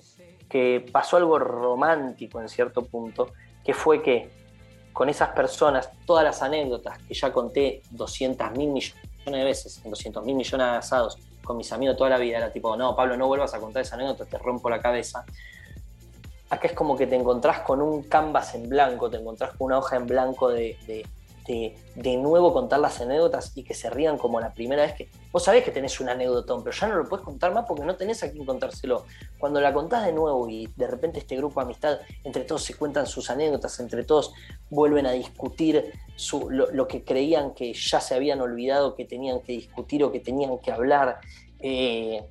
que 0.50 0.84
pasó 0.92 1.18
algo 1.18 1.38
romántico 1.38 2.42
en 2.42 2.50
cierto 2.50 2.84
punto, 2.84 3.32
que 3.64 3.74
fue 3.74 4.02
que 4.02 4.30
con 4.96 5.10
esas 5.10 5.32
personas, 5.32 5.90
todas 6.06 6.24
las 6.24 6.42
anécdotas 6.42 6.98
que 7.00 7.14
ya 7.14 7.34
conté 7.34 7.82
200 7.92 8.52
mil 8.54 8.70
millones 8.70 8.96
de 9.26 9.44
veces, 9.44 9.82
en 9.84 9.90
200 9.90 10.24
mil 10.24 10.36
millones 10.36 10.72
de 10.72 10.78
asados, 10.78 11.18
con 11.44 11.58
mis 11.58 11.70
amigos 11.74 11.98
toda 11.98 12.12
la 12.12 12.18
vida, 12.18 12.38
era 12.38 12.50
tipo, 12.50 12.78
no, 12.78 12.96
Pablo, 12.96 13.18
no 13.18 13.28
vuelvas 13.28 13.54
a 13.54 13.60
contar 13.60 13.82
esa 13.82 13.96
anécdota, 13.96 14.24
te 14.24 14.38
rompo 14.38 14.70
la 14.70 14.80
cabeza. 14.80 15.26
Acá 16.50 16.70
es 16.70 16.74
como 16.74 16.96
que 16.96 17.08
te 17.08 17.18
encontrás 17.18 17.60
con 17.60 17.82
un 17.82 18.04
canvas 18.04 18.56
en 18.56 18.70
blanco, 18.70 19.10
te 19.10 19.18
encontrás 19.18 19.52
con 19.58 19.66
una 19.66 19.80
hoja 19.80 19.98
en 19.98 20.08
blanco 20.08 20.48
de, 20.48 20.78
de, 20.88 21.06
nuevo 22.18 22.54
contar 22.54 22.80
las 22.80 23.00
anécdotas 23.02 23.52
y 23.56 23.64
que 23.64 23.74
se 23.74 23.90
rían 23.90 24.18
como 24.18 24.40
la 24.40 24.54
primera 24.54 24.84
vez 24.84 24.94
que. 24.94 25.10
Vos 25.32 25.44
sabés 25.44 25.64
que 25.64 25.72
tenés 25.72 26.00
un 26.00 26.10
anécdotón, 26.10 26.64
pero 26.64 26.76
ya 26.76 26.88
no 26.88 26.96
lo 26.96 27.10
puedes 27.10 27.26
contar 27.26 27.54
más 27.54 27.66
porque 27.68 27.84
no 27.84 27.96
tenés 27.96 28.24
a 28.24 28.32
quién 28.32 28.46
contárselo. 28.46 29.06
Cuando 29.38 29.60
la 29.60 29.74
contás 29.74 30.06
de 30.06 30.14
nuevo 30.14 30.50
y 30.50 30.68
de 30.76 30.88
repente 30.88 31.20
este 31.20 31.36
grupo 31.36 31.60
de 31.60 31.66
amistad, 31.66 32.00
entre 32.24 32.44
todos 32.44 32.64
se 32.64 32.74
cuentan 32.76 33.06
sus 33.06 33.30
anécdotas, 33.30 33.80
entre 33.80 34.04
todos 34.04 34.34
vuelven 34.70 35.06
a 35.06 35.12
discutir 35.12 35.92
lo, 36.50 36.88
que 36.88 37.04
creían 37.04 37.54
que 37.54 37.74
ya 37.74 38.00
se 38.00 38.16
habían 38.16 38.42
olvidado 38.42 38.96
que 38.96 39.06
tenían 39.06 39.42
que 39.42 39.54
discutir 39.54 40.04
o 40.04 40.12
que 40.12 40.20
tenían 40.20 40.58
que 40.60 40.72
hablar. 40.72 41.20
Eh, 41.60 42.24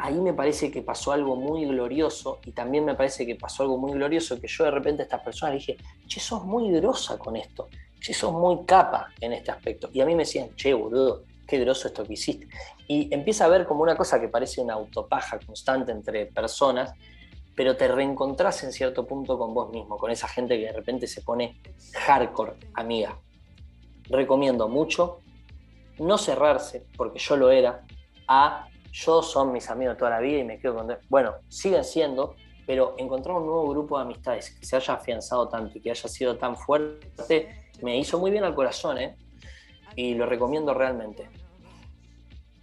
ahí 0.00 0.20
me 0.20 0.32
parece 0.32 0.70
que 0.70 0.82
pasó 0.82 1.12
algo 1.12 1.36
muy 1.36 1.66
glorioso 1.66 2.40
y 2.44 2.52
también 2.52 2.84
me 2.84 2.94
parece 2.94 3.26
que 3.26 3.36
pasó 3.36 3.62
algo 3.62 3.76
muy 3.76 3.92
glorioso 3.92 4.40
que 4.40 4.48
yo 4.48 4.64
de 4.64 4.70
repente 4.70 5.02
a 5.02 5.04
estas 5.04 5.22
personas 5.22 5.54
dije, 5.54 5.76
che, 6.06 6.20
sos 6.20 6.44
muy 6.44 6.70
grosa 6.72 7.18
con 7.18 7.36
esto, 7.36 7.68
che, 8.00 8.14
sos 8.14 8.32
muy 8.32 8.64
capa 8.64 9.08
en 9.20 9.32
este 9.34 9.50
aspecto. 9.50 9.90
Y 9.92 10.00
a 10.00 10.06
mí 10.06 10.14
me 10.14 10.22
decían, 10.22 10.54
che, 10.56 10.72
boludo, 10.72 11.24
qué 11.46 11.58
groso 11.58 11.88
esto 11.88 12.04
que 12.04 12.14
hiciste. 12.14 12.48
Y 12.88 13.12
empieza 13.12 13.44
a 13.44 13.48
ver 13.48 13.66
como 13.66 13.82
una 13.82 13.96
cosa 13.96 14.20
que 14.20 14.28
parece 14.28 14.60
una 14.60 14.74
autopaja 14.74 15.38
constante 15.38 15.92
entre 15.92 16.26
personas, 16.26 16.94
pero 17.54 17.76
te 17.76 17.86
reencontrás 17.88 18.64
en 18.64 18.72
cierto 18.72 19.06
punto 19.06 19.38
con 19.38 19.52
vos 19.52 19.70
mismo, 19.70 19.98
con 19.98 20.10
esa 20.10 20.28
gente 20.28 20.58
que 20.58 20.66
de 20.66 20.72
repente 20.72 21.06
se 21.06 21.20
pone 21.20 21.60
hardcore, 21.92 22.54
amiga. 22.74 23.18
Recomiendo 24.04 24.66
mucho 24.68 25.18
no 25.98 26.16
cerrarse, 26.16 26.86
porque 26.96 27.18
yo 27.18 27.36
lo 27.36 27.50
era, 27.50 27.84
a 28.26 28.69
yo 28.92 29.22
son 29.22 29.52
mis 29.52 29.68
amigos 29.70 29.96
toda 29.96 30.10
la 30.10 30.20
vida 30.20 30.38
y 30.38 30.44
me 30.44 30.58
quedo 30.58 30.76
con... 30.76 30.96
Bueno, 31.08 31.34
siguen 31.48 31.84
siendo, 31.84 32.36
pero 32.66 32.94
encontrar 32.98 33.36
un 33.36 33.46
nuevo 33.46 33.68
grupo 33.68 33.98
de 33.98 34.04
amistades 34.04 34.50
que 34.50 34.64
se 34.64 34.76
haya 34.76 34.94
afianzado 34.94 35.48
tanto 35.48 35.78
y 35.78 35.80
que 35.80 35.90
haya 35.90 36.08
sido 36.08 36.36
tan 36.36 36.56
fuerte, 36.56 37.70
me 37.82 37.98
hizo 37.98 38.18
muy 38.18 38.30
bien 38.30 38.44
al 38.44 38.54
corazón, 38.54 38.98
¿eh? 38.98 39.16
Y 39.96 40.14
lo 40.14 40.26
recomiendo 40.26 40.74
realmente. 40.74 41.28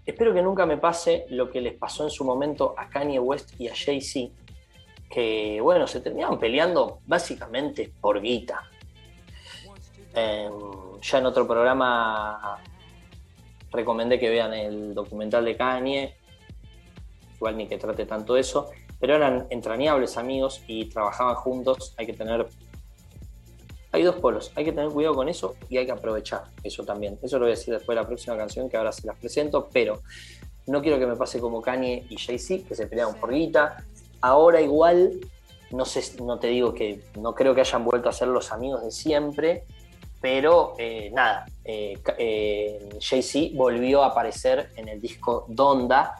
Espero 0.05 0.33
que 0.33 0.41
nunca 0.41 0.65
me 0.65 0.77
pase 0.77 1.25
lo 1.29 1.49
que 1.49 1.59
les 1.59 1.73
pasó 1.73 2.03
en 2.03 2.09
su 2.09 2.23
momento 2.23 2.73
a 2.77 2.87
Kanye 2.89 3.19
West 3.19 3.59
y 3.59 3.67
a 3.67 3.75
Jay-Z, 3.75 4.33
que, 5.09 5.59
bueno, 5.61 5.87
se 5.87 5.99
terminaron 5.99 6.39
peleando 6.39 6.99
básicamente 7.05 7.91
por 7.99 8.21
guita. 8.21 8.69
Em, 10.13 10.51
ya 11.01 11.17
en 11.17 11.25
otro 11.25 11.45
programa 11.45 12.59
recomendé 13.71 14.19
que 14.19 14.29
vean 14.29 14.53
el 14.53 14.93
documental 14.93 15.45
de 15.45 15.55
Kanye, 15.55 16.15
igual 17.35 17.57
ni 17.57 17.67
que 17.67 17.77
trate 17.77 18.05
tanto 18.05 18.37
eso, 18.37 18.69
pero 18.99 19.15
eran 19.15 19.47
entrañables 19.49 20.17
amigos 20.17 20.63
y 20.67 20.85
trabajaban 20.85 21.35
juntos, 21.35 21.93
hay 21.97 22.05
que 22.05 22.13
tener... 22.13 22.47
Hay 23.93 24.03
dos 24.03 24.15
polos, 24.17 24.51
hay 24.55 24.65
que 24.65 24.73
tener 24.73 24.89
cuidado 24.89 25.15
con 25.15 25.29
eso 25.29 25.55
y 25.69 25.77
hay 25.77 25.85
que 25.85 25.93
aprovechar 25.93 26.43
eso 26.61 26.83
también. 26.83 27.17
Eso 27.21 27.39
lo 27.39 27.45
voy 27.45 27.53
a 27.53 27.55
decir 27.55 27.73
después 27.73 27.95
de 27.95 28.01
la 28.01 28.07
próxima 28.07 28.35
canción 28.35 28.69
que 28.69 28.75
ahora 28.75 28.91
se 28.91 29.07
las 29.07 29.17
presento, 29.17 29.69
pero 29.71 30.01
no 30.67 30.81
quiero 30.81 30.99
que 30.99 31.07
me 31.07 31.15
pase 31.15 31.39
como 31.39 31.61
Kanye 31.61 32.05
y 32.09 32.17
Jay-Z, 32.17 32.67
que 32.67 32.75
se 32.75 32.85
pelearon 32.87 33.15
por 33.15 33.33
guita. 33.33 33.77
Ahora 34.21 34.61
igual, 34.61 35.13
no, 35.71 35.85
sé, 35.85 36.21
no 36.21 36.37
te 36.37 36.47
digo 36.47 36.73
que 36.73 37.01
no 37.17 37.33
creo 37.33 37.55
que 37.55 37.61
hayan 37.61 37.85
vuelto 37.85 38.09
a 38.09 38.11
ser 38.11 38.27
los 38.27 38.51
amigos 38.51 38.83
de 38.83 38.91
siempre, 38.91 39.63
pero 40.21 40.73
eh, 40.77 41.11
nada, 41.13 41.45
eh, 41.63 41.99
eh, 42.17 42.89
Jay-Z 42.99 43.55
volvió 43.55 44.03
a 44.03 44.07
aparecer 44.07 44.71
en 44.75 44.87
el 44.87 44.99
disco 44.99 45.45
Donda, 45.47 46.15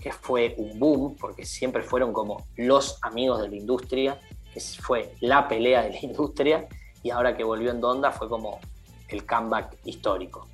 que 0.00 0.12
fue 0.12 0.54
un 0.58 0.78
boom, 0.78 1.16
porque 1.18 1.44
siempre 1.44 1.82
fueron 1.82 2.12
como 2.12 2.46
los 2.56 2.98
amigos 3.02 3.40
de 3.40 3.48
la 3.48 3.56
industria, 3.56 4.18
que 4.52 4.60
fue 4.60 5.14
la 5.20 5.48
pelea 5.48 5.82
de 5.82 5.90
la 5.90 5.98
industria, 6.02 6.68
y 7.02 7.10
ahora 7.10 7.36
que 7.36 7.44
volvió 7.44 7.70
en 7.70 7.80
Donda 7.80 8.12
fue 8.12 8.28
como 8.28 8.60
el 9.08 9.26
comeback 9.26 9.78
histórico. 9.84 10.46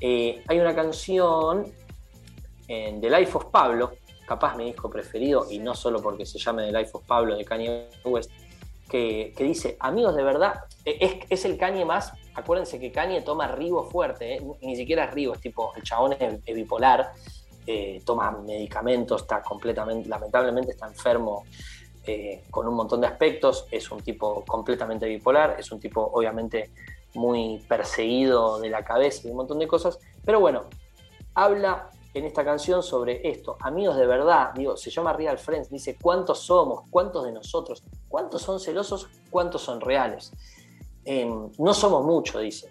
hay 0.00 0.58
una 0.58 0.74
canción 0.74 1.72
en 2.68 3.00
The 3.00 3.10
Life 3.10 3.38
of 3.38 3.46
Pablo, 3.46 3.92
capaz 4.26 4.56
mi 4.56 4.64
disco 4.64 4.90
preferido, 4.90 5.46
y 5.50 5.60
no 5.60 5.74
solo 5.74 6.02
porque 6.02 6.26
se 6.26 6.38
llame 6.38 6.66
The 6.66 6.78
Life 6.78 6.90
of 6.94 7.04
Pablo 7.06 7.36
de 7.36 7.44
Kanye 7.44 7.88
West, 8.04 8.30
que, 8.88 9.34
dice, 9.38 9.76
amigos 9.80 10.14
de 10.14 10.22
verdad, 10.22 10.64
e, 10.84 11.20
es, 11.28 11.44
el 11.44 11.56
Kanye 11.58 11.84
más, 11.84 12.12
acuérdense 12.34 12.78
que 12.78 12.92
Kanye 12.92 13.22
toma 13.22 13.48
ribo 13.48 13.84
fuerte, 13.84 14.36
¿eh? 14.36 14.42
ni 14.62 14.76
siquiera 14.76 15.04
es 15.04 15.14
ribo, 15.14 15.34
es 15.34 15.40
tipo, 15.40 15.72
el 15.76 15.82
chabón 15.82 16.14
es, 16.18 16.44
bipolar, 16.44 17.12
eh, 17.66 18.00
toma 18.04 18.30
medicamentos, 18.30 19.22
está 19.22 19.42
completamente, 19.42 20.08
lamentablemente 20.08 20.72
está 20.72 20.86
enfermo 20.86 21.44
eh, 22.06 22.44
con 22.50 22.68
un 22.68 22.74
montón 22.74 23.00
de 23.00 23.08
aspectos, 23.08 23.66
es 23.70 23.90
un 23.90 24.00
tipo 24.00 24.44
completamente 24.44 25.06
bipolar, 25.06 25.56
es 25.58 25.72
un 25.72 25.80
tipo 25.80 26.00
obviamente 26.00 26.70
muy 27.14 27.58
perseguido 27.68 28.60
de 28.60 28.70
la 28.70 28.84
cabeza 28.84 29.26
y 29.26 29.30
un 29.30 29.38
montón 29.38 29.58
de 29.58 29.66
cosas, 29.66 29.98
pero 30.24 30.38
bueno, 30.38 30.64
habla 31.34 31.90
en 32.18 32.24
esta 32.24 32.44
canción 32.44 32.82
sobre 32.82 33.28
esto. 33.28 33.56
Amigos 33.60 33.96
de 33.96 34.06
verdad, 34.06 34.52
digo, 34.54 34.76
se 34.76 34.90
llama 34.90 35.12
Real 35.12 35.38
Friends, 35.38 35.68
dice 35.68 35.98
cuántos 36.00 36.40
somos, 36.40 36.84
cuántos 36.90 37.24
de 37.24 37.32
nosotros, 37.32 37.82
cuántos 38.08 38.42
son 38.42 38.58
celosos, 38.58 39.08
cuántos 39.30 39.62
son 39.62 39.80
reales. 39.80 40.32
Em, 41.04 41.50
no 41.58 41.74
somos 41.74 42.04
muchos, 42.04 42.40
dice. 42.40 42.70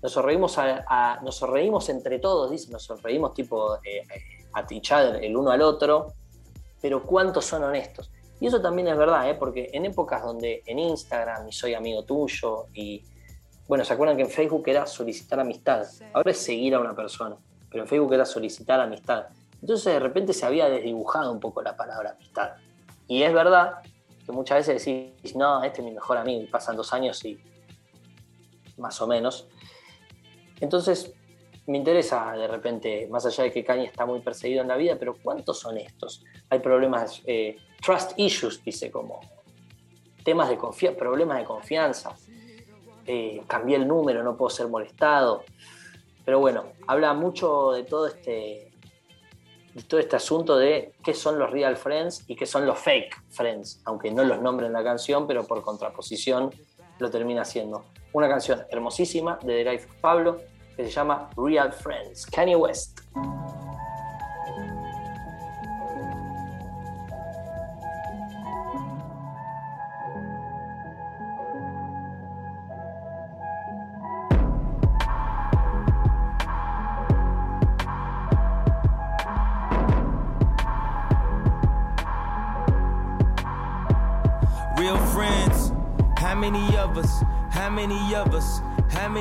Nos 0.00 0.14
reímos, 0.16 0.58
a, 0.58 1.18
nos 1.22 1.40
reímos 1.42 1.88
entre 1.88 2.20
todos, 2.20 2.50
dice, 2.50 2.70
nos 2.70 2.88
reímos 3.02 3.34
tipo 3.34 3.74
eh, 3.76 4.04
a 4.52 4.64
tichar 4.64 5.16
el 5.16 5.36
uno 5.36 5.50
al 5.50 5.62
otro, 5.62 6.12
pero 6.80 7.02
cuántos 7.02 7.44
son 7.44 7.64
honestos. 7.64 8.10
Y 8.38 8.46
eso 8.46 8.62
también 8.62 8.86
es 8.86 8.96
verdad, 8.96 9.28
¿eh? 9.28 9.34
porque 9.34 9.70
en 9.72 9.86
épocas 9.86 10.22
donde 10.22 10.62
en 10.64 10.78
Instagram 10.78 11.48
y 11.48 11.52
soy 11.52 11.74
amigo 11.74 12.04
tuyo 12.04 12.66
y, 12.72 13.04
bueno, 13.66 13.84
¿se 13.84 13.92
acuerdan 13.92 14.16
que 14.16 14.22
en 14.22 14.30
Facebook 14.30 14.62
era 14.68 14.86
solicitar 14.86 15.40
amistad? 15.40 15.84
Ahora 16.12 16.30
es 16.30 16.38
seguir 16.38 16.76
a 16.76 16.78
una 16.80 16.94
persona 16.94 17.36
pero 17.70 17.84
en 17.84 17.88
Facebook 17.88 18.14
era 18.14 18.24
solicitar 18.24 18.80
amistad. 18.80 19.26
Entonces 19.60 19.92
de 19.92 20.00
repente 20.00 20.32
se 20.32 20.46
había 20.46 20.68
desdibujado 20.68 21.32
un 21.32 21.40
poco 21.40 21.62
la 21.62 21.76
palabra 21.76 22.10
amistad. 22.10 22.52
Y 23.06 23.22
es 23.22 23.32
verdad 23.32 23.78
que 24.24 24.32
muchas 24.32 24.66
veces 24.66 24.84
decís, 24.84 25.34
no, 25.36 25.62
este 25.62 25.80
es 25.80 25.84
mi 25.84 25.92
mejor 25.92 26.18
amigo, 26.18 26.42
y 26.42 26.46
pasan 26.46 26.76
dos 26.76 26.92
años 26.92 27.24
y 27.24 27.40
más 28.76 29.00
o 29.00 29.06
menos. 29.06 29.48
Entonces 30.60 31.12
me 31.66 31.76
interesa 31.76 32.32
de 32.32 32.48
repente, 32.48 33.06
más 33.08 33.26
allá 33.26 33.44
de 33.44 33.52
que 33.52 33.62
Kanye 33.62 33.84
está 33.84 34.06
muy 34.06 34.20
perseguido 34.20 34.62
en 34.62 34.68
la 34.68 34.76
vida, 34.76 34.96
pero 34.98 35.16
¿cuántos 35.22 35.58
son 35.58 35.76
estos? 35.76 36.24
Hay 36.48 36.60
problemas, 36.60 37.22
eh, 37.26 37.56
trust 37.82 38.12
issues, 38.16 38.62
dice 38.64 38.90
como 38.90 39.20
temas 40.24 40.48
de 40.48 40.56
confianza, 40.56 40.98
problemas 40.98 41.38
de 41.38 41.44
confianza. 41.44 42.14
Eh, 43.06 43.42
cambié 43.46 43.76
el 43.76 43.88
número, 43.88 44.22
no 44.22 44.36
puedo 44.36 44.50
ser 44.50 44.68
molestado. 44.68 45.44
Pero 46.28 46.40
bueno, 46.40 46.64
habla 46.86 47.14
mucho 47.14 47.72
de 47.72 47.84
todo 47.84 48.06
este, 48.06 48.70
de 49.72 49.82
todo 49.84 49.98
este 49.98 50.16
asunto 50.16 50.58
de 50.58 50.92
qué 51.02 51.14
son 51.14 51.38
los 51.38 51.50
real 51.50 51.74
friends 51.74 52.22
y 52.28 52.36
qué 52.36 52.44
son 52.44 52.66
los 52.66 52.78
fake 52.80 53.16
friends, 53.30 53.80
aunque 53.86 54.10
no 54.10 54.22
los 54.24 54.38
nombre 54.42 54.66
en 54.66 54.74
la 54.74 54.84
canción, 54.84 55.26
pero 55.26 55.44
por 55.44 55.62
contraposición 55.62 56.50
lo 56.98 57.10
termina 57.10 57.46
siendo. 57.46 57.86
Una 58.12 58.28
canción 58.28 58.62
hermosísima 58.68 59.38
de 59.40 59.64
The 59.64 59.70
Life 59.72 59.88
of 59.88 60.00
Pablo 60.02 60.42
que 60.76 60.84
se 60.84 60.90
llama 60.90 61.30
Real 61.34 61.72
Friends, 61.72 62.26
Kanye 62.26 62.56
West. 62.56 63.00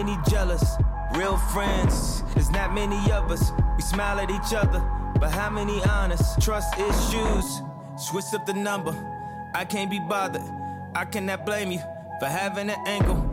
Many 0.03 0.17
jealous? 0.29 0.77
Real 1.15 1.37
friends, 1.37 2.21
there's 2.35 2.51
not 2.51 2.71
many 2.71 3.11
of 3.11 3.31
us. 3.31 3.51
We 3.75 3.81
smile 3.81 4.19
at 4.19 4.29
each 4.29 4.53
other, 4.53 4.79
but 5.19 5.31
how 5.31 5.49
many 5.49 5.83
honest? 5.85 6.39
Trust 6.39 6.71
issues, 6.77 7.61
switch 7.97 8.31
up 8.35 8.45
the 8.45 8.53
number. 8.53 8.93
I 9.55 9.65
can't 9.65 9.89
be 9.89 9.99
bothered, 9.99 10.43
I 10.93 11.05
cannot 11.05 11.47
blame 11.47 11.71
you 11.71 11.79
for 12.19 12.27
having 12.27 12.69
an 12.69 12.79
angle. 12.85 13.26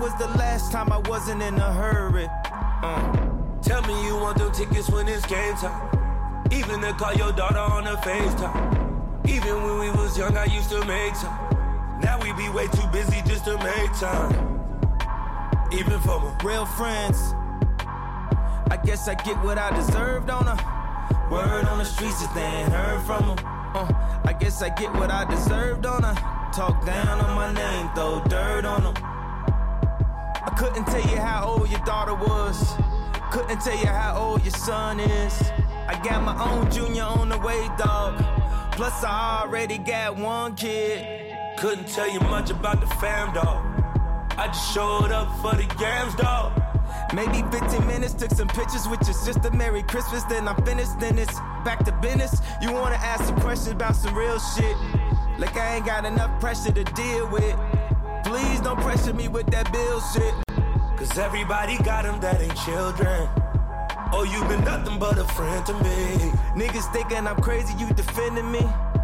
was 0.00 0.14
the 0.18 0.28
last 0.38 0.72
time 0.72 0.92
I 0.92 0.98
wasn't 0.98 1.42
in 1.42 1.54
a 1.54 1.72
hurry? 1.72 2.28
Uh. 2.82 3.28
Tell 3.62 3.80
me 3.82 4.06
you 4.06 4.16
want 4.16 4.38
them 4.38 4.50
tickets 4.52 4.90
when 4.90 5.06
it's 5.06 5.24
game 5.26 5.54
time. 5.54 5.88
Even 6.50 6.80
to 6.80 6.92
call 6.94 7.14
your 7.14 7.32
daughter 7.32 7.58
on 7.58 7.86
a 7.86 7.96
FaceTime. 7.98 9.28
Even 9.28 9.62
when 9.62 9.78
we 9.78 9.90
was 9.90 10.18
young, 10.18 10.36
I 10.36 10.46
used 10.46 10.68
to 10.70 10.84
make 10.84 11.14
time. 11.14 12.00
Now 12.00 12.20
we 12.20 12.32
be 12.32 12.48
way 12.48 12.66
too 12.66 12.86
busy 12.92 13.22
just 13.24 13.44
to 13.44 13.56
make 13.58 13.92
time. 13.94 14.32
Even 15.72 16.00
for 16.00 16.18
my 16.18 16.36
real 16.42 16.66
friends. 16.66 17.18
I 18.68 18.78
guess 18.84 19.06
I 19.06 19.14
get 19.14 19.36
what 19.44 19.58
I 19.58 19.74
deserved 19.76 20.28
on 20.28 20.42
word 21.32 21.64
on 21.64 21.78
the 21.78 21.84
streets 21.84 22.22
if 22.22 22.34
they 22.34 22.42
ain't 22.42 22.72
heard 22.72 23.00
from. 23.06 23.36
Uh, 23.74 23.90
I 24.24 24.34
guess 24.38 24.60
I 24.60 24.68
get 24.68 24.92
what 24.94 25.10
I 25.10 25.24
deserved 25.24 25.86
on 25.86 26.04
a 26.04 26.14
talk 26.52 26.84
down 26.84 27.20
on 27.20 27.34
my 27.34 27.52
name, 27.52 27.88
throw 27.94 28.22
dirt 28.28 28.66
on 28.66 28.82
them. 28.82 29.11
I 30.44 30.50
couldn't 30.50 30.84
tell 30.86 31.00
you 31.00 31.18
how 31.18 31.46
old 31.46 31.70
your 31.70 31.80
daughter 31.80 32.14
was. 32.14 32.74
Couldn't 33.30 33.60
tell 33.60 33.78
you 33.78 33.86
how 33.86 34.16
old 34.16 34.42
your 34.42 34.52
son 34.52 34.98
is. 34.98 35.52
I 35.86 36.00
got 36.02 36.22
my 36.24 36.36
own 36.50 36.70
junior 36.70 37.04
on 37.04 37.28
the 37.28 37.38
way, 37.38 37.68
dog. 37.78 38.18
Plus, 38.72 39.04
I 39.04 39.42
already 39.42 39.78
got 39.78 40.16
one 40.16 40.56
kid. 40.56 41.36
Couldn't 41.58 41.86
tell 41.86 42.10
you 42.10 42.18
much 42.20 42.50
about 42.50 42.80
the 42.80 42.88
fam, 42.96 43.32
dog. 43.32 43.64
I 44.36 44.48
just 44.48 44.74
showed 44.74 45.12
up 45.12 45.28
for 45.40 45.54
the 45.54 45.66
games, 45.78 46.14
dog. 46.16 46.60
Maybe 47.14 47.42
15 47.52 47.86
minutes, 47.86 48.14
took 48.14 48.30
some 48.32 48.48
pictures 48.48 48.88
with 48.88 49.02
your 49.04 49.14
sister. 49.14 49.50
Merry 49.52 49.82
Christmas, 49.84 50.24
then 50.24 50.48
I'm 50.48 50.60
finished, 50.64 50.98
then 50.98 51.18
it's 51.18 51.38
back 51.64 51.84
to 51.84 51.92
business. 52.02 52.40
You 52.60 52.72
wanna 52.72 52.96
ask 52.96 53.24
some 53.24 53.38
questions 53.40 53.72
about 53.72 53.94
some 53.94 54.14
real 54.14 54.40
shit. 54.40 54.76
Like 55.38 55.56
I 55.56 55.76
ain't 55.76 55.86
got 55.86 56.04
enough 56.04 56.40
pressure 56.40 56.72
to 56.72 56.84
deal 56.84 57.28
with. 57.28 57.56
Please 58.24 58.60
don't 58.60 58.80
pressure 58.80 59.12
me 59.14 59.28
with 59.28 59.46
that 59.46 59.70
bill 59.72 60.00
shit. 60.12 60.34
Cause 60.96 61.18
everybody 61.18 61.76
got 61.82 62.04
them 62.04 62.20
that 62.20 62.40
ain't 62.40 62.56
children. 62.56 63.28
Oh, 64.14 64.24
you 64.24 64.40
been 64.48 64.64
nothing 64.64 64.98
but 64.98 65.18
a 65.18 65.24
friend 65.24 65.64
to 65.66 65.74
me. 65.74 66.32
Niggas 66.54 66.92
thinking 66.92 67.26
I'm 67.26 67.40
crazy, 67.40 67.74
you 67.78 67.88
defending 67.94 68.50
me. 68.50 68.60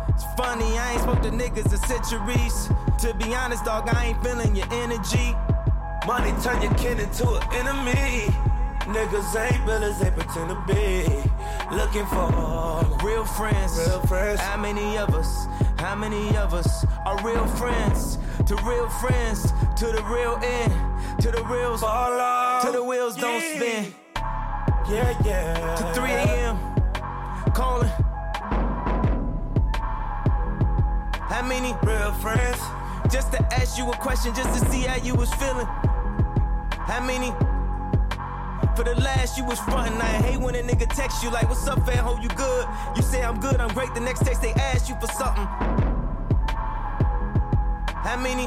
It's 0.09 0.25
funny, 0.37 0.79
I 0.79 0.93
ain't 0.93 1.03
spoke 1.03 1.23
to 1.23 1.31
niggas 1.31 1.73
in 1.73 1.79
centuries. 1.89 2.69
To 2.99 3.15
be 3.15 3.35
honest, 3.35 3.65
dog, 3.65 3.89
I 3.89 4.07
ain't 4.07 4.23
feeling 4.23 4.55
your 4.55 4.67
energy. 4.71 5.35
Money 6.07 6.33
turn 6.43 6.63
your 6.63 6.75
kin 6.75 7.01
into 7.01 7.29
an 7.29 7.43
enemy. 7.55 8.29
Niggas 8.89 9.37
ain't 9.37 9.67
real 9.67 9.85
as 9.85 9.99
they 9.99 10.11
pretend 10.11 10.51
to 10.51 10.59
be. 10.67 11.05
Looking 11.75 12.07
for 12.07 12.87
real 13.05 13.25
friends. 13.25 13.79
Real 13.79 14.01
friends. 14.07 14.41
How 14.41 14.57
many 14.57 14.97
of 14.97 15.15
us? 15.15 15.47
How 15.79 15.95
many 15.95 16.37
of 16.37 16.55
us 16.55 16.85
are 17.07 17.17
real 17.25 17.47
friends? 17.47 18.19
To 18.47 18.57
real 18.57 18.89
friends, 18.89 19.53
to 19.77 19.87
the 19.87 20.03
real 20.11 20.39
end, 20.43 20.73
to 21.21 21.31
the 21.31 21.45
reals, 21.45 21.81
Fall 21.81 22.61
to 22.63 22.73
the 22.73 22.83
wheels 22.83 23.17
yeah. 23.17 23.23
don't 23.23 23.41
spin. 23.41 23.95
Yeah, 24.91 25.23
yeah. 25.25 25.77
To 25.77 25.95
3 25.95 26.11
a.m. 26.11 27.53
calling. 27.53 27.89
How 31.29 31.43
many 31.47 31.75
real 31.85 32.13
friends? 32.15 32.59
Just 33.13 33.31
to 33.33 33.43
ask 33.55 33.79
you 33.79 33.89
a 33.89 33.97
question, 33.97 34.35
just 34.35 34.61
to 34.61 34.71
see 34.71 34.81
how 34.81 34.97
you 34.97 35.15
was 35.15 35.33
feeling. 35.35 35.67
How 36.87 37.01
many? 37.07 37.33
For 38.79 38.85
the 38.85 38.95
last, 38.95 39.37
you 39.37 39.45
was 39.45 39.59
frontin'. 39.59 40.01
I 40.01 40.23
hate 40.23 40.41
when 40.41 40.55
a 40.55 40.63
nigga 40.63 40.89
text 40.95 41.25
you 41.25 41.31
like, 41.31 41.49
"What's 41.49 41.67
up, 41.67 41.85
fam? 41.85 42.05
Hope 42.05 42.23
you 42.23 42.29
good." 42.29 42.65
You 42.95 43.03
say 43.03 43.25
I'm 43.25 43.41
good, 43.41 43.61
I'm 43.61 43.75
great. 43.75 43.93
The 43.93 43.99
next 43.99 44.25
text 44.25 44.41
they 44.41 44.53
ask 44.53 44.89
you 44.89 44.95
for 45.01 45.09
something. 45.09 45.49
How 48.07 48.17
many? 48.17 48.47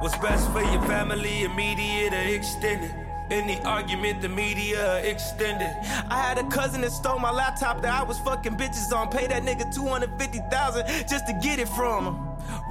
What's 0.00 0.16
best 0.16 0.50
for 0.52 0.62
your 0.62 0.80
family, 0.84 1.44
immediate 1.44 2.14
or 2.14 2.26
extended? 2.34 2.94
Any 3.30 3.60
argument, 3.60 4.22
the 4.22 4.30
media 4.30 5.04
extended. 5.04 5.76
I 6.08 6.16
had 6.16 6.38
a 6.38 6.44
cousin 6.44 6.80
that 6.80 6.92
stole 6.92 7.18
my 7.18 7.30
laptop 7.30 7.82
that 7.82 7.92
I 7.92 8.04
was 8.04 8.18
fucking 8.20 8.56
bitches 8.56 8.90
on. 8.90 9.10
Pay 9.10 9.26
that 9.26 9.42
nigga 9.42 9.70
250,000 9.70 10.86
just 11.06 11.26
to 11.26 11.34
get 11.34 11.58
it 11.58 11.68
from 11.68 12.06
him. 12.06 12.16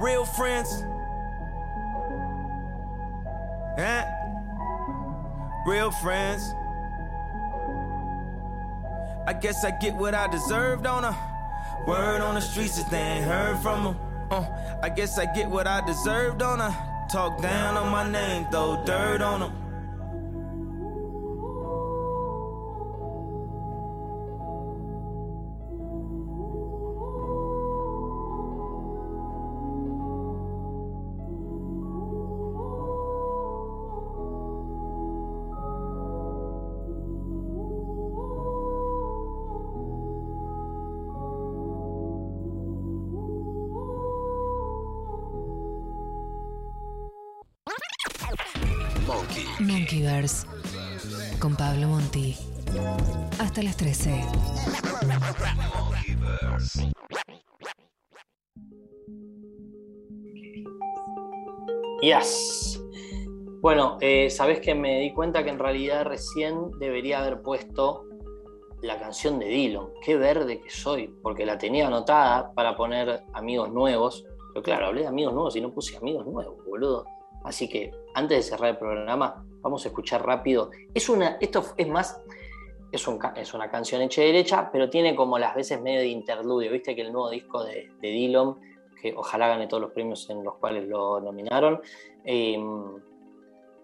Real 0.00 0.24
friends. 0.24 0.84
Huh? 3.78 4.23
Real 5.66 5.90
friends. 5.90 6.54
I 9.26 9.32
guess 9.32 9.64
I 9.64 9.70
get 9.70 9.94
what 9.94 10.14
I 10.14 10.26
deserved 10.26 10.86
on 10.86 11.04
a 11.04 11.16
word 11.86 12.20
on 12.20 12.34
the 12.34 12.40
streets 12.40 12.78
if 12.78 12.90
they 12.90 12.98
ain't 12.98 13.24
heard 13.24 13.58
from 13.58 13.84
them. 13.84 13.96
Uh, 14.30 14.44
I 14.82 14.90
guess 14.90 15.18
I 15.18 15.24
get 15.24 15.48
what 15.48 15.66
I 15.66 15.80
deserved 15.86 16.42
on 16.42 16.60
a 16.60 17.06
talk 17.10 17.40
down 17.40 17.76
on 17.78 17.90
my 17.90 18.10
name, 18.10 18.46
throw 18.50 18.82
dirt 18.84 19.22
on 19.22 19.40
them. 19.40 19.63
13. 53.84 54.10
Monkeyverse. 55.76 56.90
Yes. 62.00 62.80
Bueno, 63.60 63.98
eh, 64.00 64.30
sabés 64.30 64.60
que 64.60 64.74
me 64.74 65.00
di 65.00 65.12
cuenta 65.12 65.44
que 65.44 65.50
en 65.50 65.58
realidad 65.58 66.06
recién 66.06 66.70
debería 66.78 67.20
haber 67.20 67.42
puesto 67.42 68.06
la 68.80 68.98
canción 68.98 69.38
de 69.38 69.48
Dylan. 69.48 69.88
Qué 70.02 70.16
verde 70.16 70.62
que 70.62 70.70
soy, 70.70 71.14
porque 71.22 71.44
la 71.44 71.58
tenía 71.58 71.88
anotada 71.88 72.54
para 72.54 72.76
poner 72.76 73.22
amigos 73.34 73.70
nuevos. 73.70 74.24
Pero 74.54 74.62
claro, 74.62 74.86
hablé 74.86 75.02
de 75.02 75.08
amigos 75.08 75.34
nuevos 75.34 75.56
y 75.56 75.60
no 75.60 75.74
puse 75.74 75.94
amigos 75.98 76.26
nuevos, 76.26 76.56
boludo. 76.64 77.04
Así 77.44 77.68
que 77.68 77.90
antes 78.14 78.38
de 78.38 78.42
cerrar 78.44 78.70
el 78.70 78.78
programa, 78.78 79.44
vamos 79.60 79.84
a 79.84 79.88
escuchar 79.88 80.24
rápido. 80.24 80.70
Es 80.94 81.10
una, 81.10 81.36
esto 81.38 81.62
es 81.76 81.86
más, 81.86 82.18
es, 82.96 83.08
es 83.36 83.54
una 83.54 83.70
canción 83.70 84.02
hecha 84.02 84.22
y 84.22 84.26
derecha, 84.26 84.70
pero 84.72 84.90
tiene 84.90 85.14
como 85.14 85.38
las 85.38 85.54
veces 85.54 85.80
medio 85.80 86.00
de 86.00 86.08
interludio. 86.08 86.70
Viste 86.70 86.94
que 86.94 87.02
el 87.02 87.12
nuevo 87.12 87.30
disco 87.30 87.64
de, 87.64 87.90
de 88.00 88.08
Dylan, 88.08 88.56
que 89.00 89.14
ojalá 89.16 89.48
gane 89.48 89.66
todos 89.66 89.82
los 89.82 89.92
premios 89.92 90.28
en 90.30 90.42
los 90.42 90.54
cuales 90.56 90.88
lo 90.88 91.20
nominaron. 91.20 91.80
eh, 92.24 92.58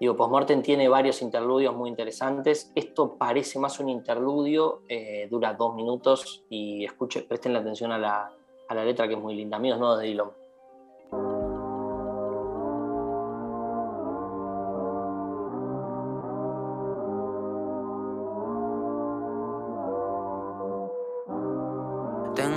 digo, 0.01 0.17
Postmortem 0.17 0.63
tiene 0.63 0.89
varios 0.89 1.21
interludios 1.21 1.75
muy 1.77 1.91
interesantes. 1.91 2.73
Esto 2.75 3.17
parece 3.19 3.59
más 3.59 3.79
un 3.81 3.91
interludio, 3.91 4.83
eh, 4.89 5.29
dura 5.31 5.53
dos 5.53 5.75
minutos 5.75 6.45
y 6.49 6.85
escuchen, 6.85 7.27
presten 7.29 7.53
la 7.53 7.59
atención 7.59 7.93
a 7.93 7.99
la, 7.99 8.33
a 8.69 8.75
la 8.75 8.85
letra 8.85 9.07
que 9.07 9.15
es 9.15 9.21
muy 9.21 9.35
linda. 9.35 9.59
Amigos 9.59 9.79
nuevos 9.79 10.01
de 10.01 10.07
Dylan. 10.07 10.40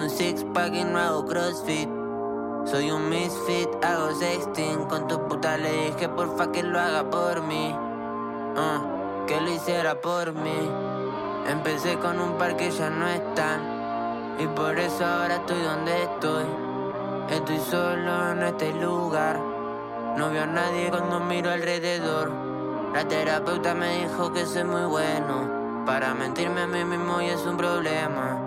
Un 0.04 0.10
six 0.10 0.44
pack 0.54 0.74
y 0.74 0.84
no 0.84 1.00
hago 1.00 1.26
crossfit. 1.26 1.90
Soy 2.66 2.92
un 2.92 3.08
misfit, 3.10 3.70
hago 3.82 4.14
sexting. 4.14 4.86
Con 4.90 5.08
tu 5.08 5.18
puta 5.28 5.58
le 5.58 5.72
dije 5.86 6.10
porfa 6.10 6.52
que 6.52 6.62
lo 6.62 6.78
haga 6.78 7.10
por 7.10 7.42
mí 7.44 7.74
uh, 7.74 9.26
Que 9.26 9.40
lo 9.40 9.50
hiciera 9.50 10.02
por 10.02 10.34
mí. 10.34 10.70
Empecé 11.48 11.98
con 12.00 12.20
un 12.20 12.38
par 12.38 12.58
que 12.58 12.70
ya 12.70 12.90
no 12.90 13.08
están. 13.08 13.62
Y 14.40 14.48
por 14.48 14.78
eso 14.78 15.06
ahora 15.06 15.36
estoy 15.36 15.62
donde 15.62 16.04
estoy. 16.04 16.46
Estoy 17.30 17.60
solo 17.60 18.32
en 18.32 18.44
este 18.44 18.74
lugar. 18.74 19.40
No 20.18 20.30
veo 20.32 20.44
a 20.44 20.48
nadie 20.48 20.90
cuando 20.90 21.22
miro 21.22 21.50
alrededor. 21.50 22.30
La 22.94 23.08
terapeuta 23.08 23.74
me 23.74 24.00
dijo 24.00 24.34
que 24.34 24.46
soy 24.46 24.66
muy 24.66 24.84
bueno. 24.84 25.86
Para 25.86 26.14
mentirme 26.14 26.62
a 26.62 26.68
mí 26.68 26.84
mismo 26.84 27.22
y 27.22 27.28
es 27.28 27.46
un 27.46 27.56
problema 27.56 28.43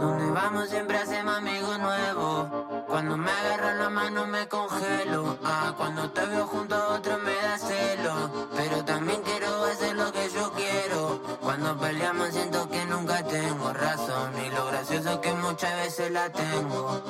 Donde 0.00 0.30
vamos 0.30 0.70
siempre 0.70 0.96
hacemos 0.96 1.36
amigos 1.36 1.78
nuevos. 1.78 2.48
Cuando 2.88 3.18
me 3.18 3.30
agarran 3.30 3.78
la 3.78 3.90
mano 3.90 4.26
me 4.26 4.48
congelo. 4.48 5.36
Ah, 5.44 5.74
cuando 5.76 6.10
te 6.10 6.24
veo 6.24 6.46
junto 6.46 6.74
a 6.74 6.94
otro 6.94 7.18
me 7.18 7.34
da 7.34 7.58
celo. 7.58 8.48
Pero 8.56 8.82
también 8.82 9.20
quiero 9.22 9.64
hacer 9.64 9.94
lo 9.94 10.10
que 10.10 10.30
yo 10.30 10.52
quiero. 10.54 11.20
Cuando 11.42 11.76
peleamos 11.78 12.28
siento 12.28 12.66
que 12.70 12.86
nunca 12.86 13.22
tengo 13.24 13.74
razón. 13.74 14.32
Y 14.42 14.48
lo 14.48 14.66
gracioso 14.68 15.10
es 15.10 15.18
que 15.18 15.34
muchas 15.34 15.76
veces 15.76 16.10
la 16.10 16.30
tengo. 16.30 17.02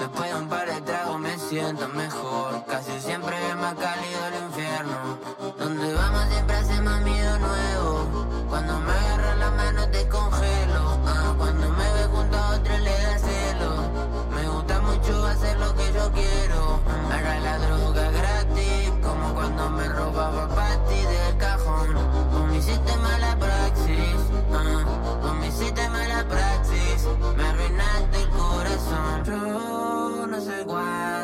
Después 0.00 0.28
de 0.28 0.36
un 0.36 0.48
par 0.48 0.66
de 0.66 0.80
tragos 0.80 1.20
me 1.20 1.38
siento 1.38 1.88
mejor. 1.90 2.64
Casi 2.66 3.00
siempre 3.00 3.36
es 3.48 3.56
más 3.56 3.74
cálido 3.74 4.26
el 4.26 4.44
infierno. 4.46 5.18
Donde 5.56 5.94
vamos 5.94 6.24
siempre 6.30 6.56
hacemos 6.56 6.94
amigos 6.94 7.38
nuevos. 7.38 8.26
Cuando 8.48 8.80
me 8.80 8.92
agarran 8.92 9.38
la 9.38 9.50
mano 9.52 9.88
te 9.88 10.08
congelo. 10.08 10.98
Ah, 11.06 11.34
cuando 11.38 11.70
me 11.70 11.93
quiero. 16.14 16.80
La 17.42 17.58
droga 17.58 18.10
gratis 18.10 18.90
Como 19.02 19.34
cuando 19.34 19.70
me 19.70 19.88
robaba 19.88 20.48
pati 20.48 20.94
del 20.94 21.36
cajón. 21.36 21.88
Con 22.32 22.50
mi 22.50 22.62
sistema 22.62 23.18
la 23.18 23.36
praxis 23.36 24.20
ah, 24.52 24.84
Con 25.22 25.40
mi 25.40 25.50
sistema 25.50 26.06
la 26.08 26.24
praxis. 26.24 27.08
Me 27.36 27.44
arruinaste 27.44 28.22
el 28.22 28.28
corazón. 28.30 29.24
Yo 29.26 30.26
no 30.26 30.40
sé 30.40 30.64
cuándo 30.64 31.23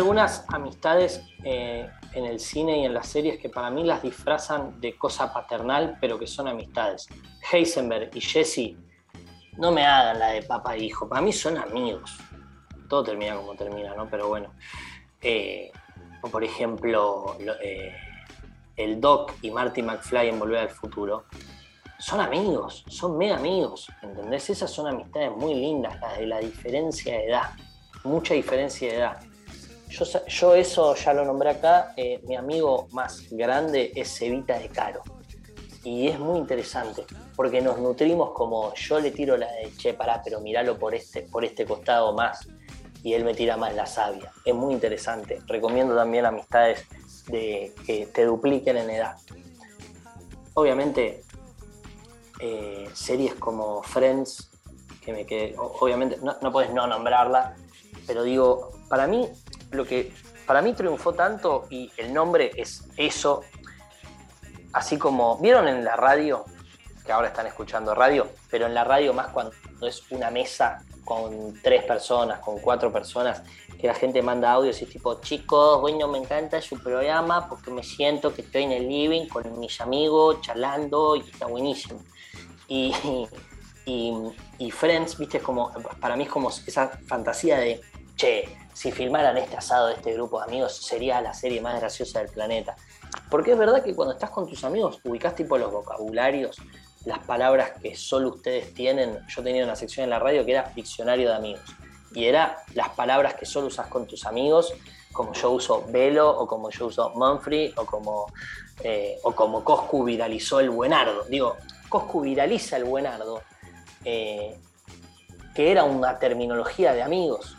algunas 0.00 0.44
amistades 0.48 1.22
eh, 1.44 1.88
en 2.14 2.24
el 2.24 2.40
cine 2.40 2.78
y 2.78 2.84
en 2.86 2.94
las 2.94 3.06
series 3.06 3.38
que 3.38 3.48
para 3.48 3.70
mí 3.70 3.84
las 3.84 4.02
disfrazan 4.02 4.80
de 4.80 4.96
cosa 4.96 5.32
paternal, 5.32 5.98
pero 6.00 6.18
que 6.18 6.26
son 6.26 6.48
amistades. 6.48 7.06
Heisenberg 7.52 8.10
y 8.14 8.20
Jesse, 8.20 8.76
no 9.58 9.70
me 9.72 9.84
hagan 9.86 10.18
la 10.18 10.28
de 10.28 10.42
papá 10.42 10.74
e 10.76 10.84
hijo, 10.84 11.08
para 11.08 11.20
mí 11.20 11.32
son 11.32 11.58
amigos. 11.58 12.18
Todo 12.88 13.04
termina 13.04 13.36
como 13.36 13.54
termina, 13.54 13.94
¿no? 13.94 14.08
Pero 14.08 14.28
bueno. 14.28 14.52
Eh, 15.20 15.70
o 16.22 16.28
por 16.28 16.42
ejemplo, 16.44 17.36
lo- 17.40 17.60
eh, 17.60 17.94
el 18.76 19.00
Doc 19.00 19.32
y 19.42 19.50
Marty 19.50 19.82
McFly 19.82 20.28
en 20.30 20.38
Volver 20.38 20.60
al 20.60 20.70
Futuro. 20.70 21.26
Son 21.98 22.20
amigos, 22.20 22.84
son 22.88 23.18
mega 23.18 23.36
amigos, 23.36 23.86
¿entendés? 24.02 24.48
Esas 24.48 24.70
son 24.70 24.86
amistades 24.86 25.30
muy 25.36 25.54
lindas, 25.54 26.00
las 26.00 26.18
de 26.18 26.26
la 26.26 26.38
diferencia 26.38 27.12
de 27.18 27.26
edad. 27.26 27.50
Mucha 28.04 28.32
diferencia 28.32 28.88
de 28.90 28.96
edad. 28.96 29.20
Yo, 29.90 30.54
eso 30.54 30.94
ya 30.94 31.12
lo 31.12 31.24
nombré 31.24 31.50
acá. 31.50 31.92
eh, 31.96 32.20
mi 32.26 32.36
amigo 32.36 32.86
más 32.92 33.28
grande 33.30 33.92
es 33.94 34.16
Cevita 34.16 34.58
de 34.58 34.68
Caro. 34.68 35.02
Y 35.82 36.08
es 36.08 36.18
muy 36.18 36.38
interesante, 36.38 37.04
porque 37.34 37.60
nos 37.60 37.78
nutrimos 37.80 38.30
como 38.32 38.72
yo 38.74 39.00
le 39.00 39.10
tiro 39.10 39.36
la 39.36 39.50
de 39.50 39.74
che, 39.76 39.94
pará, 39.94 40.20
pero 40.22 40.40
miralo 40.40 40.78
por 40.78 40.94
este, 40.94 41.22
por 41.22 41.44
este 41.44 41.64
costado 41.64 42.12
más. 42.12 42.46
Y 43.02 43.14
él 43.14 43.24
me 43.24 43.34
tira 43.34 43.56
más 43.56 43.74
la 43.74 43.86
sabia. 43.86 44.30
Es 44.44 44.54
muy 44.54 44.74
interesante. 44.74 45.40
Recomiendo 45.46 45.96
también 45.96 46.26
amistades 46.26 46.86
de, 47.26 47.74
que 47.84 48.06
te 48.06 48.26
dupliquen 48.26 48.76
en 48.76 48.90
edad. 48.90 49.16
Obviamente, 50.54 51.22
eh, 52.40 52.88
series 52.92 53.34
como 53.34 53.82
Friends, 53.82 54.50
que 55.02 55.12
me 55.12 55.26
quedé, 55.26 55.54
obviamente 55.56 56.18
no, 56.22 56.36
no 56.42 56.52
puedes 56.52 56.72
no 56.72 56.86
nombrarla, 56.86 57.56
pero 58.06 58.22
digo, 58.22 58.70
para 58.88 59.06
mí, 59.06 59.28
lo 59.72 59.84
que 59.84 60.12
para 60.46 60.62
mí 60.62 60.72
triunfó 60.72 61.12
tanto 61.12 61.66
y 61.70 61.90
el 61.96 62.12
nombre 62.12 62.50
es 62.56 62.84
eso, 62.96 63.42
así 64.72 64.98
como, 64.98 65.38
¿vieron 65.38 65.68
en 65.68 65.84
la 65.84 65.96
radio? 65.96 66.44
Que 67.04 67.12
ahora 67.12 67.28
están 67.28 67.46
escuchando 67.46 67.94
radio, 67.94 68.28
pero 68.50 68.66
en 68.66 68.74
la 68.74 68.84
radio 68.84 69.12
más 69.12 69.28
cuando 69.28 69.52
es 69.82 70.02
una 70.10 70.30
mesa 70.30 70.84
con 71.04 71.60
tres 71.62 71.84
personas, 71.84 72.40
con 72.40 72.58
cuatro 72.58 72.92
personas, 72.92 73.42
que 73.80 73.86
la 73.86 73.94
gente 73.94 74.22
manda 74.22 74.52
audios 74.52 74.80
y 74.80 74.84
es 74.84 74.90
tipo, 74.90 75.20
chicos, 75.20 75.80
bueno, 75.80 76.06
me 76.08 76.18
encanta 76.18 76.60
su 76.60 76.78
programa 76.78 77.48
porque 77.48 77.70
me 77.70 77.82
siento 77.82 78.34
que 78.34 78.42
estoy 78.42 78.64
en 78.64 78.72
el 78.72 78.88
living 78.88 79.26
con 79.26 79.58
mis 79.58 79.80
amigos 79.80 80.40
charlando 80.42 81.16
y 81.16 81.20
está 81.20 81.46
buenísimo. 81.46 82.00
Y, 82.68 82.92
y, 83.86 84.12
y 84.58 84.70
Friends, 84.70 85.16
viste, 85.16 85.38
es 85.38 85.42
como, 85.42 85.72
para 86.00 86.14
mí 86.16 86.24
es 86.24 86.28
como 86.28 86.50
esa 86.50 86.88
fantasía 87.06 87.58
de, 87.58 87.80
che, 88.16 88.59
si 88.72 88.92
filmaran 88.92 89.36
este 89.36 89.56
asado 89.56 89.88
de 89.88 89.94
este 89.94 90.12
grupo 90.14 90.38
de 90.38 90.44
amigos, 90.46 90.76
sería 90.76 91.20
la 91.20 91.34
serie 91.34 91.60
más 91.60 91.78
graciosa 91.80 92.20
del 92.20 92.28
planeta. 92.28 92.76
Porque 93.30 93.52
es 93.52 93.58
verdad 93.58 93.82
que 93.82 93.94
cuando 93.94 94.14
estás 94.14 94.30
con 94.30 94.48
tus 94.48 94.64
amigos, 94.64 95.00
ubicás 95.04 95.34
tipo 95.34 95.58
los 95.58 95.72
vocabularios, 95.72 96.56
las 97.04 97.20
palabras 97.20 97.72
que 97.80 97.96
solo 97.96 98.28
ustedes 98.30 98.74
tienen. 98.74 99.18
Yo 99.28 99.42
tenía 99.42 99.64
una 99.64 99.76
sección 99.76 100.04
en 100.04 100.10
la 100.10 100.18
radio 100.18 100.44
que 100.44 100.52
era 100.52 100.70
diccionario 100.74 101.28
de 101.28 101.34
amigos. 101.34 101.62
Y 102.12 102.24
era 102.24 102.64
las 102.74 102.90
palabras 102.90 103.34
que 103.34 103.46
solo 103.46 103.68
usas 103.68 103.86
con 103.86 104.06
tus 104.06 104.26
amigos, 104.26 104.72
como 105.12 105.32
yo 105.32 105.50
uso 105.52 105.84
velo, 105.88 106.28
o 106.28 106.46
como 106.46 106.70
yo 106.70 106.86
uso 106.86 107.10
Monfrey, 107.10 107.72
o 107.76 107.84
como, 107.84 108.26
eh, 108.82 109.18
o 109.22 109.32
como 109.32 109.64
Coscu 109.64 110.04
viralizó 110.04 110.60
el 110.60 110.70
buenardo. 110.70 111.24
Digo, 111.24 111.56
Coscu 111.88 112.20
viraliza 112.20 112.76
el 112.76 112.84
buenardo, 112.84 113.42
eh, 114.04 114.58
que 115.54 115.70
era 115.70 115.84
una 115.84 116.18
terminología 116.18 116.92
de 116.92 117.02
amigos, 117.02 117.56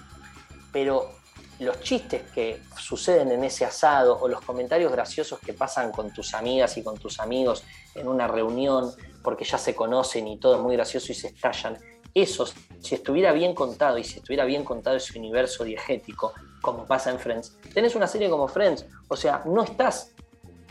pero 0.72 1.11
los 1.59 1.80
chistes 1.82 2.24
que 2.34 2.61
suceden 2.76 3.32
en 3.32 3.43
ese 3.43 3.65
asado 3.65 4.17
o 4.19 4.28
los 4.28 4.41
comentarios 4.41 4.91
graciosos 4.91 5.39
que 5.39 5.53
pasan 5.53 5.91
con 5.91 6.11
tus 6.11 6.34
amigas 6.34 6.76
y 6.78 6.84
con 6.84 6.97
tus 6.97 7.19
amigos 7.19 7.63
en 7.93 8.07
una 8.07 8.28
reunión 8.28 8.91
porque 9.22 9.45
ya 9.45 9.59
se 9.59 9.76
conocen 9.76 10.28
y 10.28 10.38
todo 10.38 10.55
es 10.55 10.61
muy 10.61 10.76
gracioso 10.76 11.11
y 11.11 11.15
se 11.15 11.28
estallan, 11.28 11.78
esos, 12.13 12.53
si 12.82 12.95
estuviera 12.95 13.32
bien 13.32 13.53
contado 13.53 13.97
y 13.97 14.03
si 14.03 14.17
estuviera 14.17 14.43
bien 14.45 14.63
contado 14.63 14.97
ese 14.97 15.17
universo 15.17 15.63
diegético, 15.63 16.34
como 16.61 16.86
pasa 16.86 17.11
en 17.11 17.19
Friends, 17.19 17.57
tenés 17.74 17.95
una 17.95 18.07
serie 18.07 18.30
como 18.30 18.47
Friends, 18.47 18.86
o 19.07 19.15
sea, 19.15 19.43
no 19.45 19.63
estás 19.63 20.11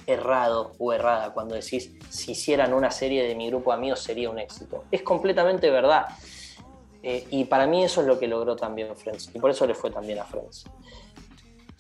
errado 0.07 0.73
o 0.79 0.93
errada 0.93 1.33
cuando 1.33 1.55
decís 1.55 1.93
si 2.09 2.33
hicieran 2.33 2.75
una 2.75 2.91
serie 2.91 3.27
de 3.27 3.35
mi 3.35 3.49
grupo 3.49 3.71
de 3.71 3.77
amigos 3.77 4.01
sería 4.01 4.29
un 4.29 4.39
éxito. 4.39 4.85
Es 4.91 5.03
completamente 5.03 5.71
verdad. 5.71 6.07
Eh, 7.03 7.27
y 7.31 7.45
para 7.45 7.67
mí 7.67 7.85
eso 7.85 8.01
es 8.03 8.07
lo 8.07 8.19
que 8.19 8.27
logró 8.29 8.57
también 8.57 8.95
Friends. 8.97 9.31
Y 9.35 9.39
por 9.39 9.51
eso 9.51 9.67
le 9.67 9.75
fue 9.75 9.91
también 9.91 10.19
a 10.19 10.25
Friends. 10.25 10.65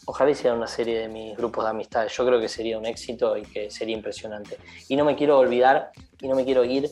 Ojalá 0.06 0.30
hicieran 0.30 0.56
una 0.58 0.66
serie 0.66 0.98
de 0.98 1.08
mis 1.08 1.36
grupos 1.36 1.64
de 1.64 1.70
amistades. 1.70 2.12
Yo 2.16 2.26
creo 2.26 2.40
que 2.40 2.48
sería 2.48 2.78
un 2.78 2.86
éxito 2.86 3.36
y 3.36 3.42
que 3.42 3.70
sería 3.70 3.94
impresionante. 3.94 4.56
Y 4.88 4.96
no 4.96 5.04
me 5.04 5.14
quiero 5.14 5.38
olvidar 5.38 5.90
y 6.20 6.26
no 6.26 6.34
me 6.34 6.44
quiero 6.44 6.64
ir 6.64 6.90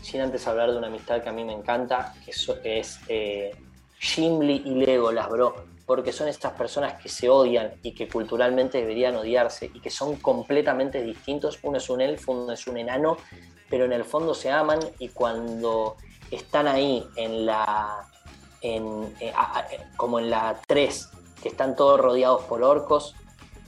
sin 0.00 0.20
antes 0.20 0.46
hablar 0.46 0.70
de 0.70 0.78
una 0.78 0.86
amistad 0.86 1.20
que 1.22 1.28
a 1.28 1.32
mí 1.32 1.44
me 1.44 1.52
encanta, 1.52 2.14
que 2.24 2.32
so- 2.32 2.60
que 2.62 2.78
es 2.78 3.00
eh, 3.08 3.50
Gimli 3.98 4.62
y 4.64 4.70
Legolas, 4.74 5.28
bro. 5.28 5.54
Porque 5.84 6.12
son 6.12 6.28
estas 6.28 6.52
personas 6.52 7.00
que 7.02 7.08
se 7.08 7.28
odian 7.28 7.72
y 7.82 7.92
que 7.94 8.08
culturalmente 8.08 8.78
deberían 8.78 9.16
odiarse 9.16 9.70
y 9.74 9.80
que 9.80 9.90
son 9.90 10.16
completamente 10.16 11.02
distintos. 11.02 11.58
Uno 11.64 11.78
es 11.78 11.90
un 11.90 12.00
elfo, 12.00 12.32
uno 12.32 12.52
es 12.52 12.66
un 12.68 12.76
enano 12.78 13.16
pero 13.68 13.84
en 13.84 13.92
el 13.92 14.04
fondo 14.04 14.32
se 14.32 14.48
aman 14.48 14.78
y 15.00 15.08
cuando 15.08 15.96
están 16.30 16.66
ahí 16.66 17.06
en 17.16 17.46
la, 17.46 18.08
en, 18.60 19.14
eh, 19.20 19.32
a- 19.34 19.58
a- 19.60 19.66
como 19.96 20.18
en 20.18 20.30
la 20.30 20.58
3, 20.66 21.08
que 21.42 21.48
están 21.48 21.76
todos 21.76 22.00
rodeados 22.00 22.42
por 22.44 22.62
orcos, 22.62 23.14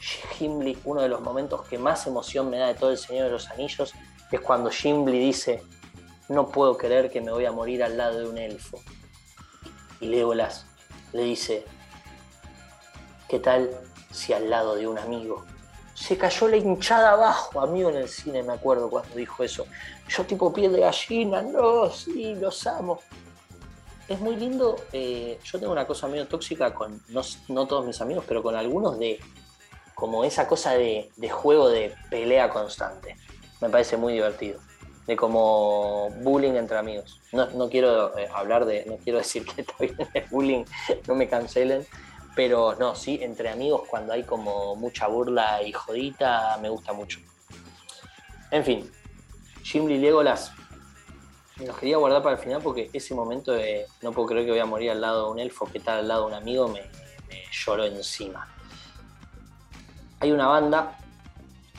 Gimli, 0.01 0.79
uno 0.85 1.01
de 1.03 1.09
los 1.09 1.21
momentos 1.21 1.63
que 1.67 1.77
más 1.79 2.07
emoción 2.07 2.49
me 2.51 2.59
da 2.59 2.69
de 2.69 2.75
todo 2.75 2.91
el 2.91 2.99
Señor 2.99 3.27
de 3.27 3.33
los 3.33 3.49
Anillos, 3.51 3.93
es 4.31 4.41
cuando 4.41 4.71
Gimli 4.71 5.19
dice, 5.19 5.63
no 6.29 6.49
puedo 6.49 6.77
creer 6.77 7.11
que 7.11 7.21
me 7.21 7.33
voy 7.33 7.47
a 7.47 7.53
morir 7.53 7.83
al 7.83 7.97
lado 7.97 8.19
de 8.21 8.29
un 8.29 8.39
elfo. 8.39 8.79
Y 10.01 10.07
Legolas 10.07 10.67
le 11.13 11.23
dice, 11.23 11.65
¿qué 13.29 13.39
tal 13.41 13.71
si 14.13 14.33
al 14.33 14.49
lado 14.51 14.75
de 14.77 14.87
un 14.87 14.99
amigo? 14.99 15.45
Se 15.95 16.17
cayó 16.17 16.47
la 16.49 16.57
hinchada 16.57 17.13
abajo, 17.13 17.61
amigo, 17.61 17.91
en 17.91 17.97
el 17.97 18.09
cine, 18.09 18.43
me 18.45 18.53
acuerdo 18.53 18.89
cuando 18.89 19.15
dijo 19.17 19.43
eso. 19.43 19.67
Yo 20.09 20.25
tipo 20.25 20.53
piel 20.53 20.73
de 20.73 20.81
gallina, 20.81 21.43
no, 21.43 21.91
sí, 21.91 22.35
los 22.35 22.67
amo. 22.67 23.01
Es 24.09 24.19
muy 24.21 24.37
lindo, 24.37 24.77
eh, 24.93 25.39
yo 25.45 25.59
tengo 25.59 25.73
una 25.73 25.87
cosa 25.87 26.09
medio 26.09 26.27
tóxica 26.27 26.73
con, 26.73 27.03
no, 27.09 27.21
no 27.49 27.67
todos 27.67 27.85
mis 27.85 28.01
amigos, 28.01 28.25
pero 28.27 28.43
con 28.43 28.57
algunos 28.57 28.99
de, 28.99 29.21
como 29.95 30.25
esa 30.25 30.49
cosa 30.49 30.73
de, 30.73 31.11
de 31.17 31.29
juego 31.29 31.69
de 31.69 31.95
pelea 32.09 32.49
constante. 32.49 33.17
Me 33.61 33.69
parece 33.69 33.97
muy 33.97 34.15
divertido. 34.15 34.61
De 35.07 35.17
como 35.17 36.11
bullying 36.23 36.53
entre 36.53 36.79
amigos. 36.79 37.21
No, 37.33 37.47
no 37.51 37.69
quiero 37.69 38.17
eh, 38.17 38.29
hablar 38.33 38.65
de, 38.65 38.85
no 38.87 38.97
quiero 38.99 39.19
decir 39.25 39.45
que 39.45 39.63
está 39.63 39.75
bien 39.79 39.97
el 40.15 40.25
bullying, 40.31 40.65
no 41.07 41.15
me 41.15 41.29
cancelen. 41.29 41.87
Pero 42.37 42.77
no, 42.77 42.95
sí, 42.95 43.19
entre 43.21 43.49
amigos 43.49 43.83
cuando 43.89 44.13
hay 44.13 44.23
como 44.23 44.77
mucha 44.77 45.09
burla 45.09 45.61
y 45.63 45.73
jodita, 45.73 46.57
me 46.63 46.69
gusta 46.69 46.93
mucho. 46.93 47.19
En 48.53 48.65
fin, 48.65 48.91
Gimli 49.69 49.99
Legolas, 49.99 50.51
los 51.59 51.77
quería 51.77 51.99
guardar 51.99 52.23
para 52.23 52.37
el 52.37 52.43
final 52.43 52.63
porque 52.63 52.89
ese 52.95 53.15
momento 53.15 53.53
de 53.53 53.85
no 54.01 54.13
puedo 54.13 54.29
creer 54.29 54.47
que 54.47 54.53
voy 54.53 54.61
a 54.61 54.65
morir 54.65 54.93
al 54.93 55.03
lado 55.03 55.27
de 55.27 55.33
un 55.33 55.39
elfo 55.39 55.67
que 55.67 55.77
está 55.77 55.99
al 55.99 56.09
lado 56.09 56.23
de 56.23 56.27
un 56.29 56.35
amigo 56.35 56.69
me, 56.69 56.81
me 57.29 57.45
lloró 57.53 57.85
encima. 57.85 58.49
Hay 60.21 60.33
una 60.33 60.47
banda 60.47 60.99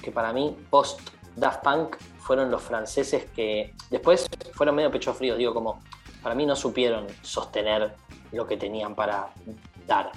que 0.03 0.11
para 0.11 0.31
mí, 0.33 0.55
post 0.69 0.99
Daft 1.35 1.63
Punk, 1.63 1.97
fueron 2.19 2.51
los 2.51 2.61
franceses 2.61 3.25
que 3.31 3.73
después 3.89 4.29
fueron 4.53 4.75
medio 4.75 4.91
pecho 4.91 5.11
fríos, 5.15 5.39
digo, 5.39 5.55
como 5.55 5.81
para 6.21 6.35
mí 6.35 6.45
no 6.45 6.55
supieron 6.55 7.07
sostener 7.23 7.95
lo 8.31 8.45
que 8.45 8.55
tenían 8.55 8.93
para 8.93 9.33
dar, 9.87 10.11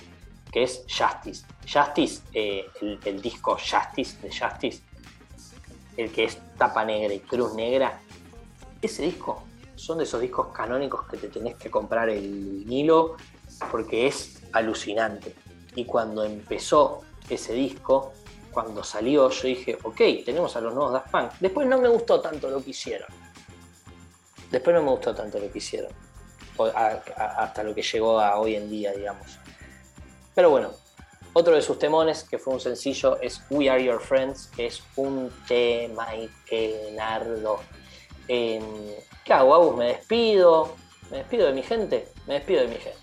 que 0.52 0.64
es 0.64 0.84
Justice. 0.86 1.46
Justice, 1.62 2.22
eh, 2.34 2.66
el, 2.82 3.00
el 3.02 3.22
disco 3.22 3.52
Justice 3.52 4.20
de 4.20 4.28
Justice, 4.28 4.82
el 5.96 6.10
que 6.12 6.24
es 6.24 6.38
tapa 6.56 6.84
negra 6.84 7.12
y 7.12 7.20
cruz 7.20 7.54
negra, 7.54 8.00
ese 8.80 9.02
disco 9.02 9.44
son 9.76 9.98
de 9.98 10.04
esos 10.04 10.20
discos 10.20 10.48
canónicos 10.52 11.06
que 11.06 11.16
te 11.16 11.28
tenés 11.28 11.56
que 11.56 11.70
comprar 11.70 12.08
el 12.08 12.64
hilo 12.70 13.16
porque 13.70 14.06
es 14.06 14.42
alucinante. 14.52 15.34
Y 15.74 15.84
cuando 15.84 16.24
empezó 16.24 17.00
ese 17.28 17.54
disco, 17.54 18.12
cuando 18.52 18.84
salió, 18.84 19.30
yo 19.30 19.48
dije, 19.48 19.78
ok, 19.82 20.00
tenemos 20.24 20.54
a 20.56 20.60
los 20.60 20.74
nuevos 20.74 20.92
Daft 20.92 21.10
Punk. 21.10 21.32
Después 21.40 21.66
no 21.66 21.78
me 21.78 21.88
gustó 21.88 22.20
tanto 22.20 22.50
lo 22.50 22.62
que 22.62 22.70
hicieron. 22.70 23.08
Después 24.50 24.76
no 24.76 24.82
me 24.82 24.90
gustó 24.90 25.14
tanto 25.14 25.38
lo 25.38 25.50
que 25.50 25.58
hicieron. 25.58 25.90
Hasta 27.16 27.62
lo 27.62 27.74
que 27.74 27.82
llegó 27.82 28.20
a 28.20 28.38
hoy 28.38 28.56
en 28.56 28.68
día, 28.68 28.92
digamos. 28.92 29.38
Pero 30.34 30.50
bueno, 30.50 30.70
otro 31.34 31.54
de 31.54 31.62
sus 31.62 31.78
temones, 31.78 32.24
que 32.24 32.38
fue 32.38 32.54
un 32.54 32.60
sencillo, 32.60 33.20
es 33.20 33.42
We 33.50 33.70
Are 33.70 33.82
Your 33.82 34.00
Friends, 34.00 34.48
que 34.54 34.66
es 34.66 34.82
un 34.96 35.30
tema 35.48 36.08
que 36.46 36.92
nardo. 36.94 37.60
Eh, 38.28 38.60
¿Qué 39.24 39.32
hago, 39.32 39.54
Agus? 39.54 39.76
¿Me 39.76 39.86
despido? 39.86 40.74
¿Me 41.10 41.18
despido 41.18 41.46
de 41.46 41.52
mi 41.52 41.62
gente? 41.62 42.08
Me 42.26 42.34
despido 42.34 42.62
de 42.62 42.68
mi 42.68 42.76
gente. 42.76 42.98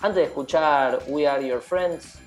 Antes 0.00 0.16
de 0.16 0.24
escuchar 0.24 1.02
We 1.06 1.26
Are 1.28 1.46
Your 1.46 1.60
Friends, 1.60 2.18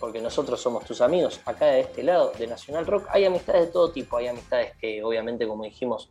porque 0.00 0.20
nosotros 0.20 0.60
somos 0.60 0.84
tus 0.84 1.00
amigos, 1.00 1.40
acá 1.44 1.66
de 1.66 1.80
este 1.80 2.02
lado 2.02 2.32
de 2.38 2.46
Nacional 2.46 2.86
Rock, 2.86 3.06
hay 3.10 3.24
amistades 3.24 3.66
de 3.66 3.72
todo 3.72 3.90
tipo, 3.90 4.16
hay 4.16 4.28
amistades 4.28 4.76
que 4.80 5.02
obviamente, 5.02 5.46
como 5.46 5.64
dijimos, 5.64 6.08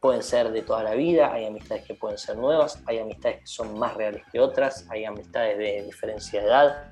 pueden 0.00 0.22
ser 0.24 0.50
de 0.50 0.62
toda 0.62 0.82
la 0.82 0.94
vida, 0.94 1.32
hay 1.32 1.46
amistades 1.46 1.84
que 1.84 1.94
pueden 1.94 2.18
ser 2.18 2.36
nuevas, 2.36 2.82
hay 2.86 2.98
amistades 2.98 3.40
que 3.40 3.46
son 3.46 3.78
más 3.78 3.94
reales 3.94 4.24
que 4.32 4.40
otras, 4.40 4.86
hay 4.90 5.04
amistades 5.04 5.58
de 5.58 5.84
diferencia 5.84 6.40
de 6.40 6.46
edad, 6.48 6.91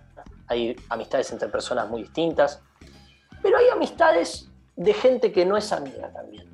hay 0.51 0.77
amistades 0.89 1.31
entre 1.33 1.49
personas 1.49 1.89
muy 1.89 2.03
distintas, 2.03 2.61
pero 3.41 3.57
hay 3.57 3.69
amistades 3.69 4.49
de 4.77 4.93
gente 4.93 5.33
que 5.33 5.47
no 5.47 5.57
es 5.57 5.73
amiga 5.73 6.13
también. 6.13 6.49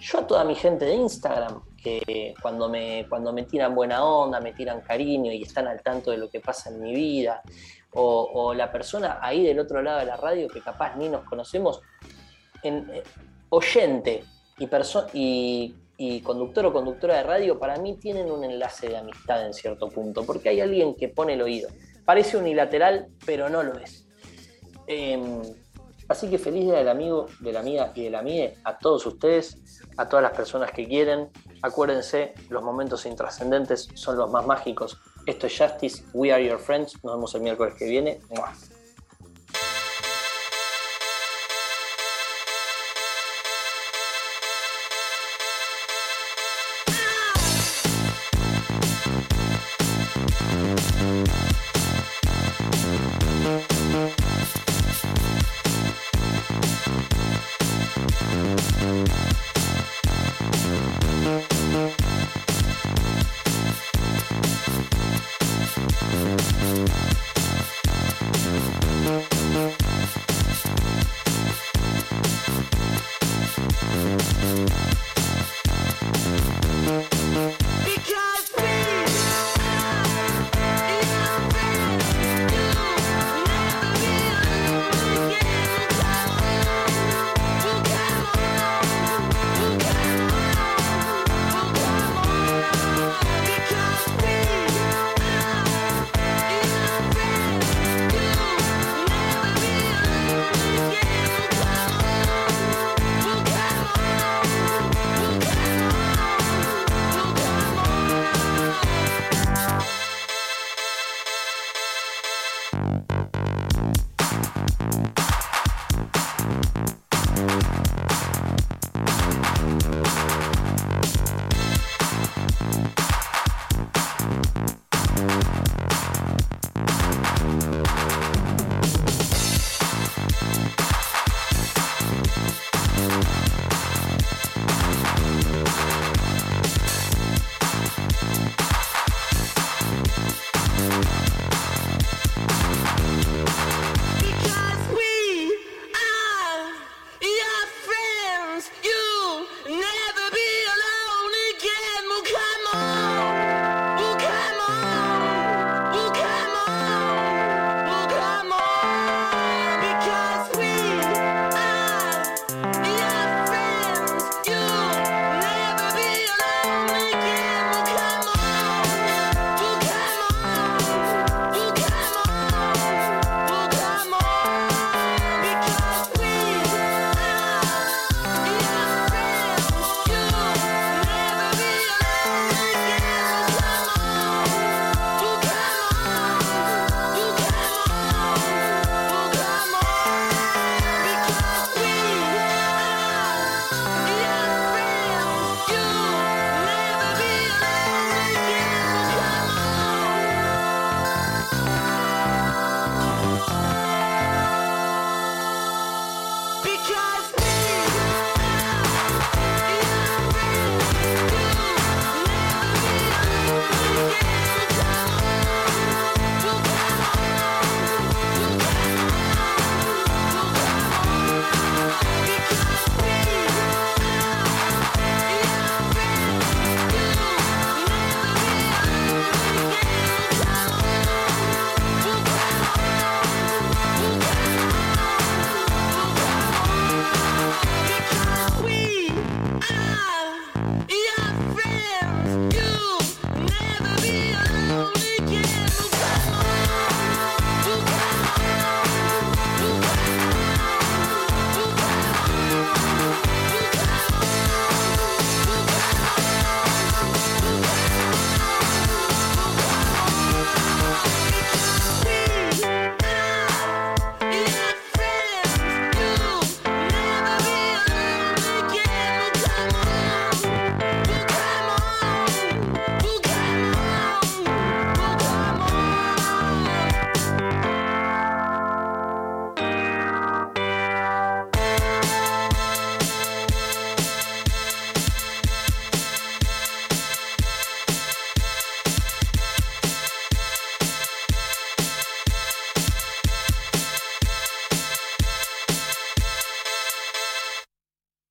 Yo 0.00 0.18
a 0.18 0.26
toda 0.26 0.44
mi 0.44 0.54
gente 0.54 0.84
de 0.84 0.94
Instagram, 0.94 1.62
que 1.82 2.34
cuando 2.42 2.68
me, 2.68 3.06
cuando 3.08 3.32
me 3.32 3.44
tiran 3.44 3.74
buena 3.74 4.04
onda, 4.04 4.40
me 4.40 4.52
tiran 4.52 4.80
cariño 4.80 5.32
y 5.32 5.42
están 5.42 5.68
al 5.68 5.80
tanto 5.82 6.10
de 6.10 6.18
lo 6.18 6.28
que 6.28 6.40
pasa 6.40 6.70
en 6.70 6.80
mi 6.80 6.92
vida, 6.92 7.42
o, 7.94 8.28
o 8.34 8.54
la 8.54 8.70
persona 8.70 9.20
ahí 9.22 9.44
del 9.44 9.58
otro 9.60 9.80
lado 9.80 10.00
de 10.00 10.06
la 10.06 10.16
radio 10.16 10.48
que 10.48 10.60
capaz 10.60 10.96
ni 10.96 11.08
nos 11.08 11.24
conocemos, 11.24 11.80
eh, 12.62 13.02
oyente 13.48 14.24
y, 14.58 14.68
y, 15.14 15.74
y 15.96 16.20
conductor 16.20 16.66
o 16.66 16.72
conductora 16.72 17.16
de 17.16 17.22
radio, 17.22 17.58
para 17.58 17.76
mí 17.76 17.94
tienen 17.94 18.30
un 18.30 18.44
enlace 18.44 18.88
de 18.88 18.96
amistad 18.96 19.46
en 19.46 19.54
cierto 19.54 19.88
punto, 19.88 20.26
porque 20.26 20.48
hay 20.48 20.60
alguien 20.60 20.94
que 20.94 21.08
pone 21.08 21.34
el 21.34 21.42
oído. 21.42 21.68
Parece 22.06 22.36
unilateral, 22.36 23.08
pero 23.26 23.50
no 23.50 23.62
lo 23.62 23.78
es. 23.78 24.06
Em, 24.86 25.42
así 26.08 26.30
que 26.30 26.38
feliz 26.38 26.64
día 26.64 26.78
del 26.78 26.88
amigo, 26.88 27.26
de 27.40 27.52
la 27.52 27.60
amiga 27.60 27.92
y 27.94 28.04
de 28.04 28.10
la 28.10 28.20
amiga 28.20 28.52
a 28.64 28.78
todos 28.78 29.04
ustedes, 29.04 29.82
a 29.96 30.08
todas 30.08 30.22
las 30.22 30.32
personas 30.32 30.70
que 30.70 30.86
quieren. 30.86 31.28
Acuérdense, 31.62 32.32
los 32.48 32.62
momentos 32.62 33.04
intrascendentes 33.06 33.88
son 33.94 34.16
los 34.16 34.30
más 34.30 34.46
mágicos. 34.46 34.98
Esto 35.26 35.48
es 35.48 35.58
Justice, 35.58 36.04
We 36.14 36.32
Are 36.32 36.42
Your 36.42 36.60
Friends. 36.60 37.02
Nos 37.02 37.16
vemos 37.16 37.34
el 37.34 37.42
miércoles 37.42 37.74
que 37.76 37.86
viene. 37.86 38.20
¡Mua! 38.30 38.52